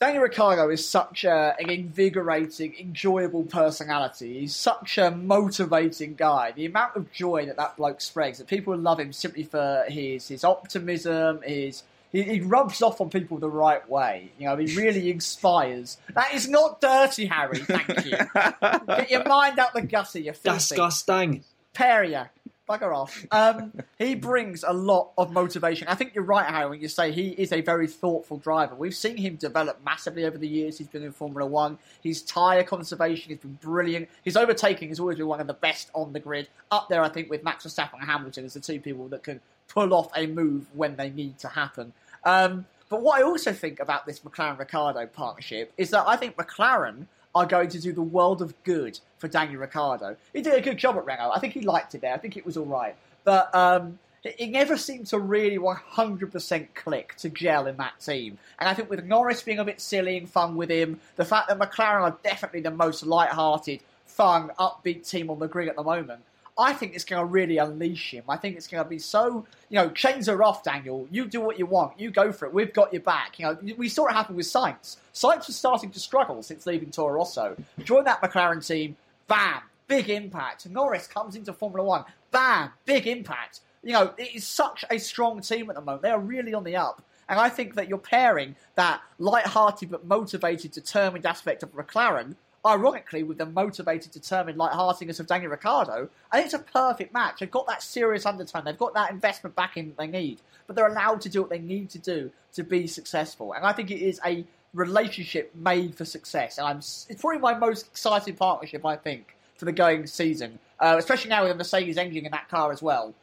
[0.00, 4.40] Daniel Ricciardo is such a, an invigorating, enjoyable personality.
[4.40, 6.52] He's such a motivating guy.
[6.52, 10.26] The amount of joy that that bloke spreads, that people love him simply for his
[10.28, 14.32] his optimism, his he, he, rubs off on people the right way.
[14.38, 15.98] You know, he really inspires.
[16.14, 17.58] That is not dirty, Harry.
[17.58, 18.16] Thank you.
[18.86, 20.58] Get your mind out the gutter, you filthy.
[20.58, 21.44] Disgusting.
[21.72, 22.30] Peria.
[22.68, 23.26] Bugger off.
[23.32, 25.88] Um, he brings a lot of motivation.
[25.88, 28.76] I think you're right, Harry, when you say he is a very thoughtful driver.
[28.76, 30.78] We've seen him develop massively over the years.
[30.78, 31.78] He's been in Formula One.
[32.00, 34.08] His tyre conservation has been brilliant.
[34.22, 36.48] His overtaking has always been one of the best on the grid.
[36.70, 39.40] Up there, I think, with Max Verstappen and Hamilton as the two people that can
[39.66, 41.92] pull off a move when they need to happen.
[42.22, 46.36] Um, but what I also think about this McLaren Ricardo partnership is that I think
[46.36, 50.16] McLaren are going to do the world of good for Daniel Ricciardo.
[50.32, 51.30] He did a good job at Renault.
[51.30, 52.14] I think he liked it there.
[52.14, 52.96] I think it was all right.
[53.24, 58.38] But um, it, never seemed to really 100% click to gel in that team.
[58.58, 61.48] And I think with Norris being a bit silly and fun with him, the fact
[61.48, 65.82] that McLaren are definitely the most light-hearted, fun, upbeat team on the grid at the
[65.82, 66.22] moment,
[66.60, 68.24] I think it's going to really unleash him.
[68.28, 71.08] I think it's going to be so, you know, chains are off, Daniel.
[71.10, 71.98] You do what you want.
[71.98, 72.52] You go for it.
[72.52, 73.38] We've got your back.
[73.38, 74.98] You know, we saw it happen with Sainz.
[75.14, 77.56] Sainz was starting to struggle since leaving Toro Rosso.
[77.82, 78.96] Join that McLaren team,
[79.26, 80.68] bam, big impact.
[80.68, 83.60] Norris comes into Formula One, bam, big impact.
[83.82, 86.02] You know, it is such a strong team at the moment.
[86.02, 87.02] They are really on the up.
[87.30, 93.22] And I think that you're pairing that light-hearted but motivated, determined aspect of McLaren ironically,
[93.22, 97.40] with the motivated, determined lightheartedness of Daniel Ricciardo, I think it's a perfect match.
[97.40, 98.64] They've got that serious undertone.
[98.64, 101.58] They've got that investment backing that they need, but they're allowed to do what they
[101.58, 103.52] need to do to be successful.
[103.52, 104.44] And I think it is a
[104.74, 106.58] relationship made for success.
[106.58, 110.96] And I'm, it's probably my most exciting partnership, I think, for the going season, uh,
[110.98, 113.14] especially now with a Mercedes engine in that car as well.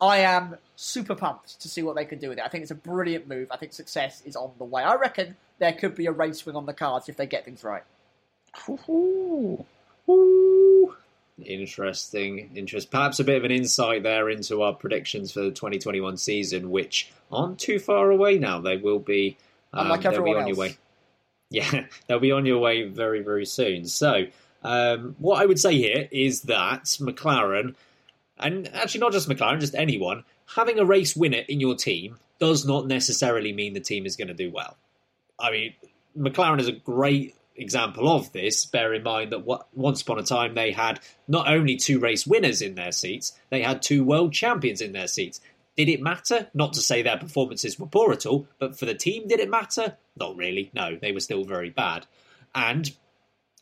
[0.00, 2.44] I am super pumped to see what they can do with it.
[2.44, 3.48] I think it's a brilliant move.
[3.50, 4.82] I think success is on the way.
[4.82, 7.64] I reckon there could be a race win on the cards if they get things
[7.64, 7.82] right.
[8.88, 9.64] Ooh.
[10.08, 10.94] Ooh.
[11.44, 12.90] Interesting, interest.
[12.90, 17.12] Perhaps a bit of an insight there into our predictions for the 2021 season, which
[17.30, 18.60] aren't too far away now.
[18.60, 19.36] They will be.
[19.72, 20.48] Um, Unlike everyone be on else.
[20.48, 20.76] your way.
[21.48, 23.84] Yeah, they'll be on your way very, very soon.
[23.86, 24.24] So,
[24.64, 27.76] um, what I would say here is that McLaren,
[28.36, 30.24] and actually not just McLaren, just anyone,
[30.56, 34.26] having a race winner in your team does not necessarily mean the team is going
[34.26, 34.76] to do well.
[35.38, 35.74] I mean,
[36.18, 40.54] McLaren is a great example of this, bear in mind that once upon a time
[40.54, 44.80] they had not only two race winners in their seats, they had two world champions
[44.80, 45.40] in their seats.
[45.76, 46.48] Did it matter?
[46.54, 49.50] Not to say their performances were poor at all, but for the team, did it
[49.50, 49.96] matter?
[50.18, 50.70] Not really.
[50.74, 52.06] No, they were still very bad.
[52.54, 52.90] And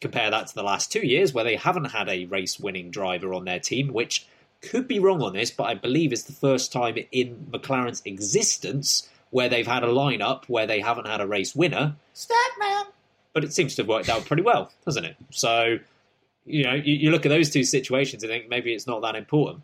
[0.00, 3.34] compare that to the last two years where they haven't had a race winning driver
[3.34, 4.26] on their team, which
[4.60, 9.08] could be wrong on this, but I believe it's the first time in McLaren's existence
[9.30, 11.96] where they've had a lineup where they haven't had a race winner.
[12.14, 12.84] Statman.
[13.34, 15.16] But it seems to have worked out pretty well, doesn't it?
[15.30, 15.78] So,
[16.46, 19.16] you know, you, you look at those two situations and think maybe it's not that
[19.16, 19.62] important.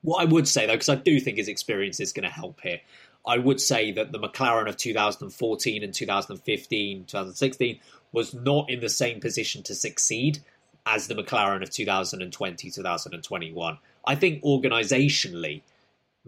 [0.00, 2.60] What I would say, though, because I do think his experience is going to help
[2.62, 2.80] here,
[3.26, 7.78] I would say that the McLaren of 2014 and 2015, 2016
[8.10, 10.40] was not in the same position to succeed
[10.86, 13.78] as the McLaren of 2020, 2021.
[14.04, 15.62] I think organisationally,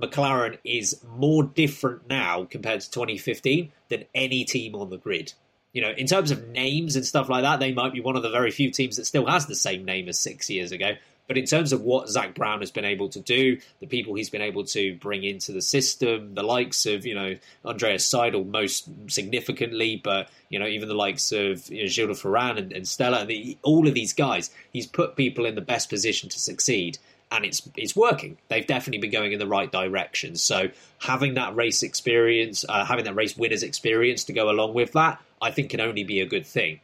[0.01, 5.33] McLaren is more different now compared to 2015 than any team on the grid.
[5.75, 8.23] You know, in terms of names and stuff like that, they might be one of
[8.23, 10.93] the very few teams that still has the same name as six years ago.
[11.27, 14.31] But in terms of what Zak Brown has been able to do, the people he's
[14.31, 18.89] been able to bring into the system, the likes of, you know, Andreas Seidl most
[19.09, 23.25] significantly, but, you know, even the likes of you know, Gilles Ferran and, and Stella,
[23.25, 26.99] the, all of these guys, he's put people in the best position to succeed
[27.33, 28.37] and it's it's working.
[28.49, 30.37] They've definitely been going in the right direction.
[30.37, 34.93] So having that race experience, uh, having that race winners experience to go along with
[34.93, 36.81] that, I think can only be a good thing.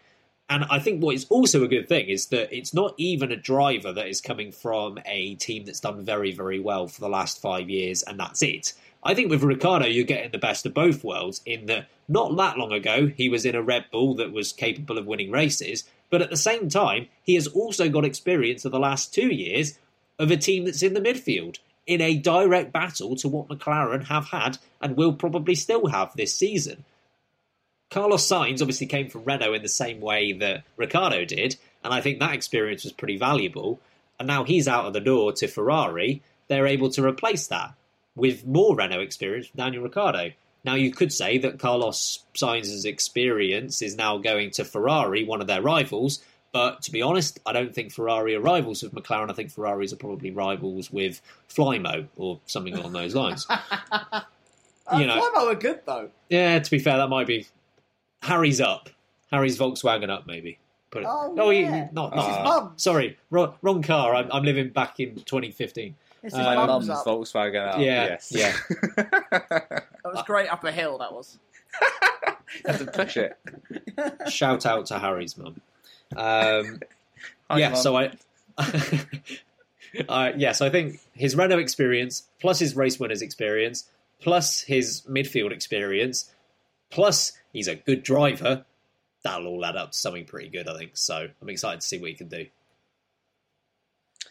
[0.50, 3.36] And I think what is also a good thing is that it's not even a
[3.36, 7.40] driver that is coming from a team that's done very, very well for the last
[7.40, 8.74] five years, and that's it.
[9.02, 12.58] I think with Ricciardo, you're getting the best of both worlds in that not that
[12.58, 16.20] long ago, he was in a Red Bull that was capable of winning races, but
[16.20, 19.78] at the same time, he has also got experience of the last two years
[20.18, 24.26] of a team that's in the midfield in a direct battle to what McLaren have
[24.26, 26.84] had and will probably still have this season.
[27.90, 32.00] Carlos Sainz obviously came from Renault in the same way that Ricciardo did, and I
[32.00, 33.80] think that experience was pretty valuable.
[34.18, 36.22] And now he's out of the door to Ferrari.
[36.48, 37.74] They're able to replace that
[38.14, 40.32] with more Renault experience from Daniel Ricciardo.
[40.62, 45.46] Now, you could say that Carlos Sainz's experience is now going to Ferrari, one of
[45.46, 46.22] their rivals,
[46.52, 49.30] but to be honest, I don't think Ferrari are rivals with McLaren.
[49.30, 53.46] I think Ferraris are probably rivals with Flymo or something along those lines.
[54.96, 56.10] you know, Flymo are good though.
[56.28, 57.46] Yeah, to be fair, that might be
[58.22, 58.90] Harry's up.
[59.30, 60.58] Harry's Volkswagen up, maybe.
[60.90, 61.08] Put it.
[61.08, 61.88] Oh, oh yeah.
[61.92, 64.14] not, not sorry, wrong, wrong car.
[64.14, 65.94] I'm, I'm, living back in 2015.
[66.22, 67.78] This my mum's Volkswagen up.
[67.78, 68.32] Yeah, yes.
[68.34, 68.56] yeah.
[68.98, 70.98] that was great up a hill.
[70.98, 71.38] That was.
[72.66, 73.38] Had to push it.
[74.28, 75.60] Shout out to Harry's mum.
[76.16, 76.80] Um,
[77.56, 78.10] yeah, so I.
[80.08, 83.88] uh, yeah, so I think his Renault experience, plus his race winners experience,
[84.20, 86.32] plus his midfield experience,
[86.90, 88.64] plus he's a good driver,
[89.22, 90.92] that'll all add up to something pretty good, I think.
[90.94, 92.46] So I'm excited to see what he can do.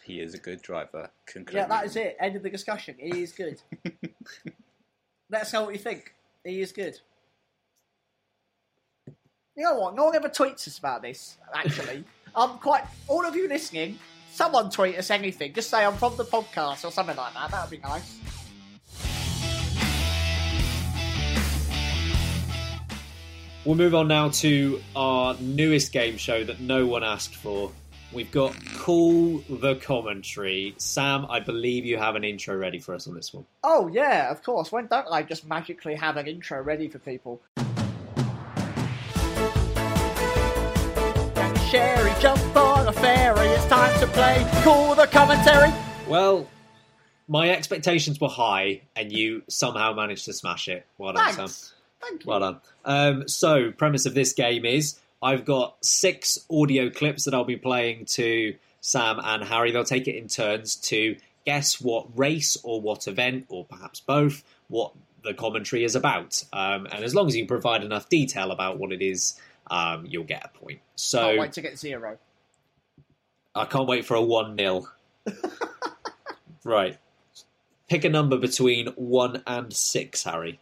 [0.02, 1.10] He is a good driver.
[1.52, 2.16] Yeah, that is it.
[2.20, 2.96] End of the discussion.
[2.98, 3.60] He is good.
[5.30, 6.14] Let's know what you think.
[6.44, 6.98] He is good.
[9.56, 9.94] You know what?
[9.94, 11.36] No one ever tweets us about this.
[11.54, 12.04] Actually,
[12.34, 12.84] I'm quite.
[13.08, 13.98] All of you listening,
[14.32, 15.52] someone tweet us anything.
[15.52, 17.50] Just say I'm from the podcast or something like that.
[17.50, 18.18] That would be nice.
[23.66, 27.70] We'll move on now to our newest game show that no one asked for.
[28.10, 30.74] We've got Call the Commentary.
[30.78, 33.44] Sam, I believe you have an intro ready for us on this one.
[33.62, 34.72] Oh, yeah, of course.
[34.72, 37.42] When don't I just magically have an intro ready for people?
[41.70, 45.70] Sherry, jump on a ferry, it's time to play Call the Commentary.
[46.08, 46.48] Well,
[47.28, 50.84] my expectations were high, and you somehow managed to smash it.
[50.98, 51.54] Well done, Thanks.
[51.54, 51.76] Sam.
[52.00, 52.28] Thank you.
[52.28, 52.60] Well done.
[52.84, 57.56] Um, so, premise of this game is I've got six audio clips that I'll be
[57.56, 59.70] playing to Sam and Harry.
[59.70, 64.42] They'll take it in turns to guess what race or what event, or perhaps both,
[64.68, 66.42] what the commentary is about.
[66.52, 69.38] Um, and as long as you provide enough detail about what it is
[69.70, 70.80] um, you'll get a point.
[70.96, 72.18] So can't wait to get zero.
[73.54, 74.86] I can't wait for a one 0
[76.64, 76.98] Right.
[77.88, 80.60] Pick a number between one and six, Harry.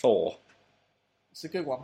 [0.00, 0.36] Four.
[1.32, 1.80] It's a good one.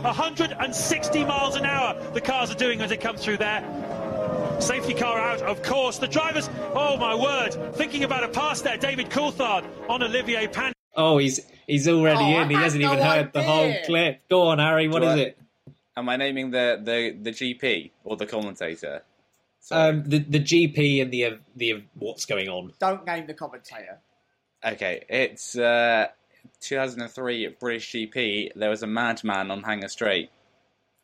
[0.00, 3.62] 160 miles an hour the cars are doing as they come through there.
[4.60, 5.98] Safety car out, of course.
[5.98, 8.78] The drivers, oh my word, thinking about a pass there.
[8.78, 10.72] David Coulthard on Olivier Pan.
[10.94, 12.48] Oh, he's he's already Oh, in.
[12.48, 14.26] He hasn't even no heard the whole clip.
[14.30, 14.88] Go on, Harry.
[14.88, 15.38] What Do is I- it?
[15.98, 19.02] Am I naming the the, the GP or the commentator?
[19.60, 19.90] Sorry.
[19.90, 22.72] Um, the the GP and the the what's going on.
[22.78, 23.98] Don't name the commentator.
[24.64, 26.06] Okay, it's uh,
[26.60, 28.52] 2003 British GP.
[28.54, 30.30] There was a madman on Hangar Straight.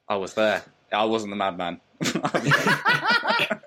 [0.09, 0.62] I was there.
[0.93, 1.80] I wasn't the madman.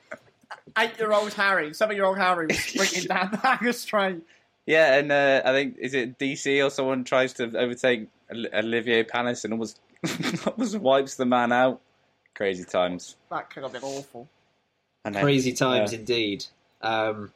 [0.78, 4.22] Eight-year-old Harry, seven-year-old Harry was sprinting down the Hangar straight.
[4.66, 8.10] yeah, and uh, I think is it DC or someone tries to overtake
[8.54, 9.80] Olivier Panis and almost
[10.46, 11.80] almost wipes the man out.
[12.36, 13.16] Crazy times.
[13.32, 14.28] That could have been awful.
[15.06, 16.00] And then- Crazy times yeah.
[16.00, 16.46] indeed.
[16.82, 17.32] Um,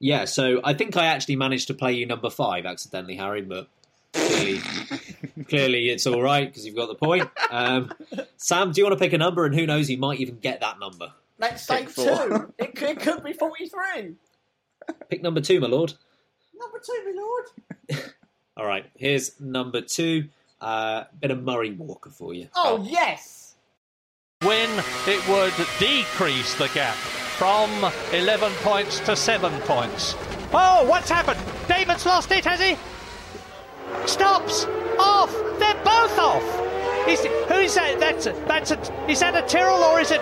[0.00, 3.68] yeah, so I think I actually managed to play you number five accidentally, Harry, but
[4.12, 4.60] clearly,
[5.48, 7.30] clearly it's all right because you've got the point.
[7.50, 7.92] Um,
[8.36, 9.44] Sam, do you want to pick a number?
[9.44, 11.12] And who knows, you might even get that number.
[11.38, 12.04] Let's say Pick four.
[12.28, 12.54] two.
[12.58, 14.14] It could, it could be 43.
[15.08, 15.94] Pick number two, my lord.
[16.58, 18.04] Number two, my lord.
[18.56, 20.28] All right, here's number two.
[20.60, 22.48] Uh, bit of Murray Walker for you.
[22.54, 23.54] Oh, yes.
[24.42, 24.70] When
[25.06, 26.96] it would decrease the gap
[27.36, 27.70] from
[28.12, 30.14] 11 points to 7 points.
[30.52, 31.40] Oh, what's happened?
[31.68, 32.76] David's lost it, has he?
[34.06, 34.66] Stops!
[34.98, 35.32] Off!
[35.58, 37.08] They're both off!
[37.08, 37.98] Is, who is that?
[37.98, 40.20] That's, a, that's a, is that a Tyrrell or is it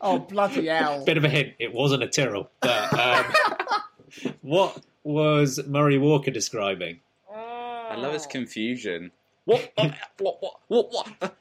[0.00, 1.04] Oh, bloody hell.
[1.04, 1.54] Bit of a hint.
[1.58, 2.50] It wasn't a Tyrrell.
[2.60, 3.24] But um,
[4.42, 7.00] what was Murray Walker describing?
[7.32, 9.10] I love his confusion.
[9.44, 9.72] What?
[9.76, 9.94] What?
[10.18, 10.60] What?
[10.68, 10.92] What?
[10.92, 11.36] What?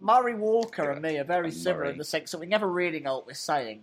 [0.00, 1.92] Murray Walker and me are very similar Murray.
[1.92, 3.82] in the sense that we never really know what we're saying.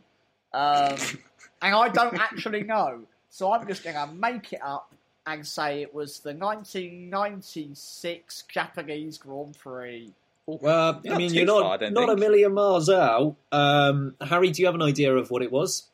[0.54, 0.96] Um,
[1.62, 3.02] and I don't actually know.
[3.30, 4.94] So I'm just going to make it up
[5.28, 10.14] and say it was the 1996 Japanese Grand Prix.
[10.46, 13.36] Well, I mean, you're far, not don't not a million miles out.
[13.52, 15.86] Um, Harry, do you have an idea of what it was?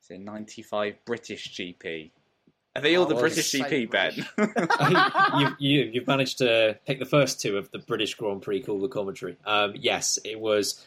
[0.00, 2.10] It's a 95 British GP.
[2.76, 4.14] Are they all Oh, the British say GP, Ben?
[5.38, 8.80] you've, you, you've managed to pick the first two of the British Grand Prix call
[8.80, 9.36] the commentary.
[9.46, 10.84] Um, yes, it was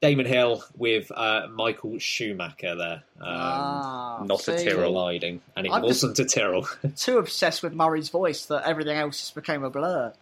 [0.00, 3.02] Damon Hill with uh, Michael Schumacher there.
[3.20, 4.64] Um, ah, not a see?
[4.64, 4.92] Tyrrell.
[4.92, 6.66] colliding, and it I'm wasn't a Tyrrell.
[6.96, 10.14] Too obsessed with Murray's voice that everything else just became a blur.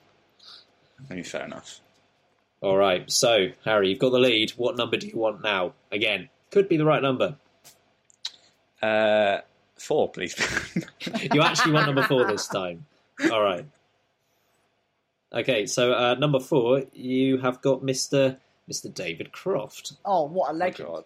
[1.09, 1.81] Maybe fair enough.
[2.61, 4.51] All right, so Harry, you've got the lead.
[4.53, 5.75] What number do you want now?
[5.93, 7.37] Again, could be the right number.
[8.81, 9.39] Uh,
[9.77, 10.35] four, please.
[11.33, 12.87] You actually want number four this time.
[13.31, 13.64] All right.
[15.33, 19.95] Okay, so uh, number four, you have got Mister Mister David Croft.
[20.05, 20.89] Oh, what a Oh, legend.
[20.89, 21.05] God.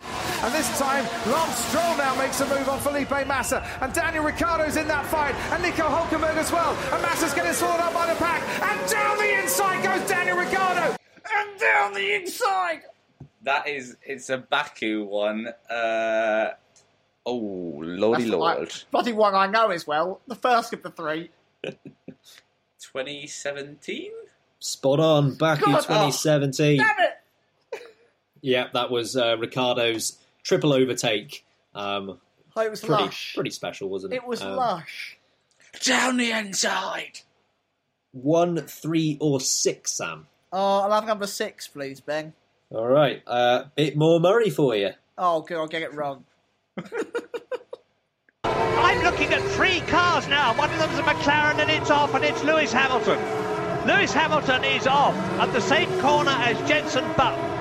[0.00, 3.66] And this time, Lance Stroll now makes a move on Felipe Massa.
[3.80, 5.34] And Daniel Ricciardo's in that fight.
[5.52, 6.72] And Nico Hulkenberg as well.
[6.92, 8.42] And Massa's getting swallowed up by the pack.
[8.62, 10.96] And down the inside goes Daniel Ricciardo.
[11.34, 12.82] And down the inside!
[13.42, 15.48] That is, it's a Baku one.
[15.70, 16.50] Uh,
[17.26, 17.34] oh,
[17.82, 18.58] lordy That's the lord.
[18.58, 20.20] one- bloody one I know as well.
[20.26, 21.30] The first of the three.
[22.78, 24.10] 2017?
[24.58, 25.82] Spot on, back in God, oh.
[25.82, 26.78] 2017.
[26.78, 27.82] Damn it!
[28.40, 31.44] Yeah, that was uh, Ricciardo's triple overtake.
[31.74, 32.18] Um,
[32.58, 33.34] Oh, it was pretty, lush.
[33.34, 34.16] pretty special, wasn't it?
[34.16, 35.18] It was Um, lush.
[35.84, 37.20] Down the inside.
[38.12, 40.26] One, three, or six, Sam.
[40.50, 42.32] Oh, I'll have number six, please, Ben.
[42.70, 44.92] All right, a uh, bit more Murray for you.
[45.18, 46.24] Oh, good, I'll get it wrong.
[48.44, 50.56] I'm looking at three cars now.
[50.56, 53.18] One of them's a McLaren and it's off, and it's Lewis Hamilton.
[53.86, 57.56] Lewis Hamilton is off at the same corner as Jenson Button.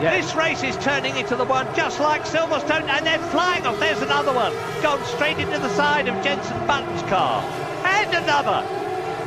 [0.00, 3.80] This race is turning into the one just like Silverstone, and they're flying off.
[3.80, 4.52] There's another one.
[4.80, 7.42] Gone straight into the side of Jenson Button's car.
[7.84, 8.62] And another.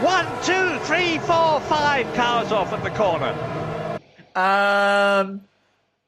[0.01, 3.35] One, two, three, four, five cars off at the corner.
[4.33, 5.41] Um,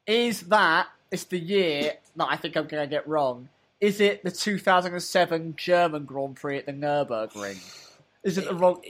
[0.06, 3.48] is that, it's the year that I think I'm going to get wrong.
[3.80, 7.58] Is it the 2007 German Grand Prix at the Nürburgring?
[8.22, 8.82] Is it the wrong?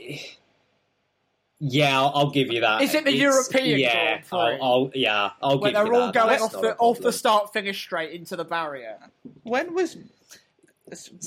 [1.59, 2.81] Yeah, I'll, I'll give you that.
[2.81, 4.37] Is it the It's- European Yeah, Grand Prix?
[4.39, 6.13] I'll, I'll, yeah, I'll When give you they're all that.
[6.13, 8.97] going That's off the, off the start finish straight into the barrier.
[9.43, 9.97] When was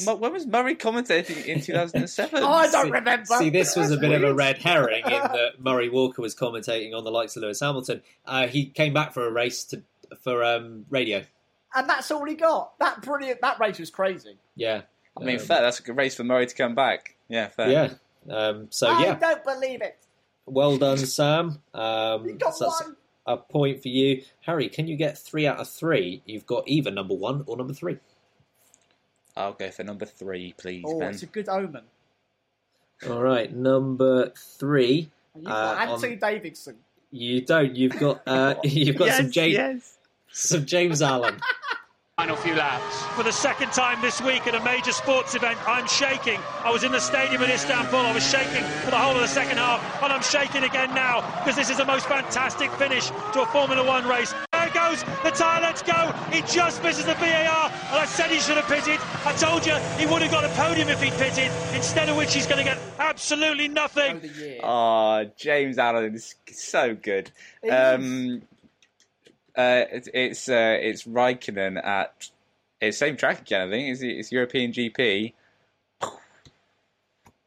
[0.06, 2.42] when was Murray commentating in 2007?
[2.42, 3.24] Oh, I don't remember.
[3.38, 6.34] See, this was a That's bit of a red herring in that Murray Walker was
[6.34, 8.02] commentating on the likes of Lewis Hamilton.
[8.24, 9.82] Uh, he came back for a race to
[10.22, 11.24] for um, radio.
[11.74, 12.78] And that's all he got.
[12.78, 13.40] That brilliant.
[13.42, 14.36] That race was crazy.
[14.56, 14.82] Yeah,
[15.20, 15.60] I mean, Um, fair.
[15.62, 17.14] That's a good race for Murray to come back.
[17.28, 17.70] Yeah, fair.
[17.70, 18.34] Yeah.
[18.34, 19.96] Um, so I yeah, don't believe it.
[20.46, 21.60] well done, Sam.
[21.74, 22.96] You Um, got so one.
[23.26, 24.68] a point for you, Harry.
[24.68, 26.22] Can you get three out of three?
[26.26, 27.98] You've got either number one or number three.
[29.36, 31.10] I'll go for number three, please, Oh, Ben.
[31.10, 31.84] it's a good omen.
[33.08, 35.10] All right, number three.
[35.34, 36.76] And You've got Uh, Anthony on- Davidson.
[37.10, 37.76] You don't.
[37.76, 39.97] You've got uh, you've got some Yes, James yes.
[40.32, 41.40] Some James Allen.
[42.18, 43.02] Final few laps.
[43.14, 46.40] For the second time this week at a major sports event, I'm shaking.
[46.64, 48.00] I was in the stadium in Istanbul.
[48.00, 51.20] I was shaking for the whole of the second half, and I'm shaking again now
[51.38, 54.34] because this is the most fantastic finish to a Formula One race.
[54.52, 55.04] it goes.
[55.22, 56.12] The tyre lets go.
[56.32, 57.70] He just misses the BAR.
[57.70, 58.98] And I said he should have pitted.
[59.24, 61.52] I told you he would have got a podium if he'd pitted.
[61.72, 64.20] Instead of which he's going to get absolutely nothing.
[64.64, 67.30] Oh, James Allen is so good.
[67.70, 68.42] Um,
[69.58, 72.30] uh, it's it's, uh, it's Raikkonen at
[72.80, 73.68] it's same track again.
[73.68, 75.34] I think it's, it's European GP.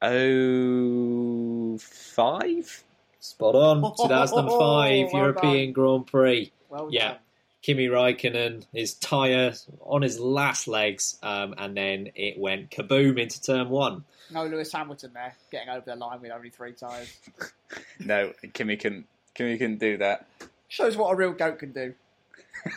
[0.02, 2.84] Oh five.
[3.20, 3.82] Spot on.
[3.98, 5.74] 2005 Well European done.
[5.74, 6.52] Grand Prix.
[6.70, 7.08] Well yeah.
[7.10, 7.18] done.
[7.62, 13.40] Kimi Raikkonen, his tyre on his last legs, um, and then it went kaboom into
[13.40, 14.04] turn one.
[14.32, 17.18] No Lewis Hamilton there, getting over the line with only three tyres.
[18.00, 20.26] No, Kimi can Kimi can do that.
[20.72, 21.94] Shows what a real goat can do.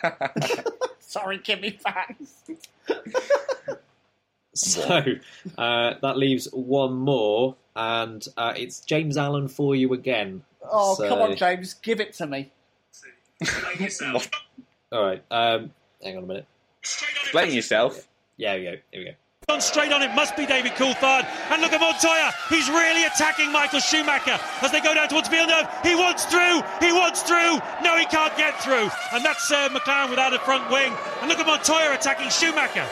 [0.98, 2.42] Sorry, Kimi fans.
[4.56, 5.00] So
[5.58, 10.44] uh, that leaves one more, and uh, it's James Allen for you again.
[10.70, 12.52] Oh, So- come on, James, give it to me.
[14.92, 15.24] All right.
[15.28, 15.72] Um,
[16.04, 16.46] hang on a minute.
[16.82, 18.06] Explain yourself.
[18.36, 18.82] Yeah, here we go.
[18.92, 19.14] Here we go.
[19.48, 21.26] Gone straight on it must be David Coulthard.
[21.50, 22.32] And look at Montoya.
[22.48, 25.68] He's really attacking Michael Schumacher as they go down towards Villeneuve.
[25.82, 26.62] He wants through.
[26.80, 27.60] He wants through.
[27.82, 28.88] No, he can't get through.
[29.12, 30.92] And that's uh, McLaren without a front wing.
[31.20, 32.86] And look at Montoya attacking Schumacher.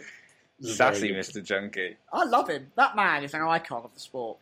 [0.61, 1.43] Sassy Mr.
[1.43, 1.97] Junkie.
[2.11, 2.71] I love him.
[2.75, 4.37] That man is an icon of the sport.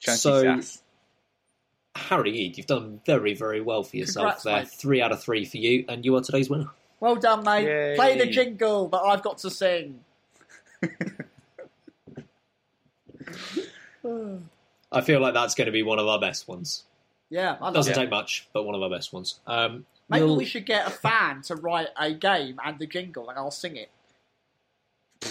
[0.00, 0.82] Chunky So- sass.
[1.96, 4.56] Harry Eid, you've done very, very well for yourself Congrats, there.
[4.60, 4.68] mate.
[4.68, 6.70] Three out of three for you, and you are today's winner.
[7.00, 7.64] Well done, mate.
[7.64, 7.96] Yay.
[7.96, 10.00] Play the jingle that I've got to sing.
[14.92, 16.84] I feel like that's going to be one of our best ones.
[17.28, 17.96] Yeah, I love Doesn't it.
[17.96, 19.38] take much, but one of our best ones.
[19.46, 23.28] Um, Maybe we'll- we should get a fan to write a game and the jingle,
[23.30, 23.90] and I'll sing it.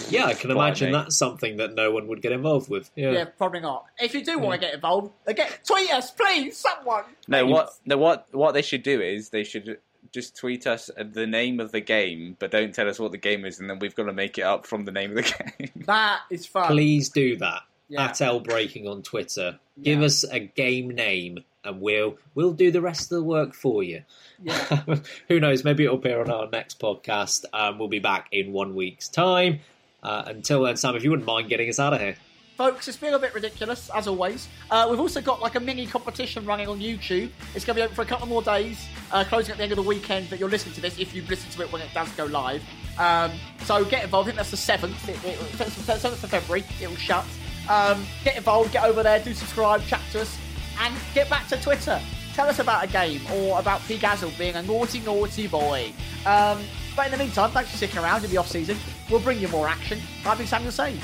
[0.08, 2.90] Yeah, I can imagine that's something that no one would get involved with.
[2.94, 3.10] Yeah.
[3.10, 3.86] Yeah, probably not.
[3.98, 7.02] If you do want to get involved, get tweet us, please, someone.
[7.26, 7.52] No, Please.
[7.52, 9.80] what no what what they should do is they should
[10.12, 13.44] just tweet us the name of the game, but don't tell us what the game
[13.44, 15.84] is, and then we've got to make it up from the name of the game.
[15.86, 16.68] That is fun.
[16.68, 18.06] Please do that Yeah.
[18.06, 19.58] at L Breaking on Twitter.
[19.82, 23.82] Give us a game name, and we'll we'll do the rest of the work for
[23.82, 24.02] you.
[24.42, 24.84] Yeah.
[25.28, 25.64] Who knows?
[25.64, 27.44] Maybe it'll appear on our next podcast.
[27.52, 29.60] Um, we'll be back in one week's time.
[30.02, 32.16] Uh, until then, Sam, if you wouldn't mind getting us out of here.
[32.60, 34.46] Folks, it's been a bit ridiculous, as always.
[34.70, 37.30] Uh, we've also got like a mini competition running on YouTube.
[37.54, 39.72] It's going to be open for a couple more days, uh, closing at the end
[39.72, 41.88] of the weekend that you're listening to this, if you listen to it when it
[41.94, 42.62] does go live.
[42.98, 43.32] Um,
[43.64, 44.28] so get involved.
[44.28, 45.08] I think that's the 7th.
[45.08, 46.62] It, it, 7th of February.
[46.82, 47.24] It will shut.
[47.66, 50.36] Um, get involved, get over there, do subscribe, chat to us,
[50.82, 51.98] and get back to Twitter.
[52.34, 53.96] Tell us about a game or about P.
[53.96, 55.94] Gasly being a naughty, naughty boy.
[56.26, 56.60] Um,
[56.94, 58.76] but in the meantime, thanks for sticking around in the off season.
[59.10, 59.98] We'll bring you more action.
[60.26, 61.00] I've been Samuel Sage.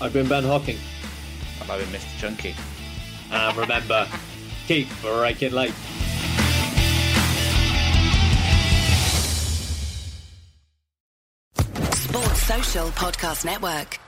[0.00, 0.78] I've been Ben Hocking.
[1.60, 2.18] I'm having Mr.
[2.18, 2.54] Chunky.
[3.30, 4.08] And remember,
[4.66, 5.74] keep braking late.
[11.94, 13.98] Sports Social Podcast Network.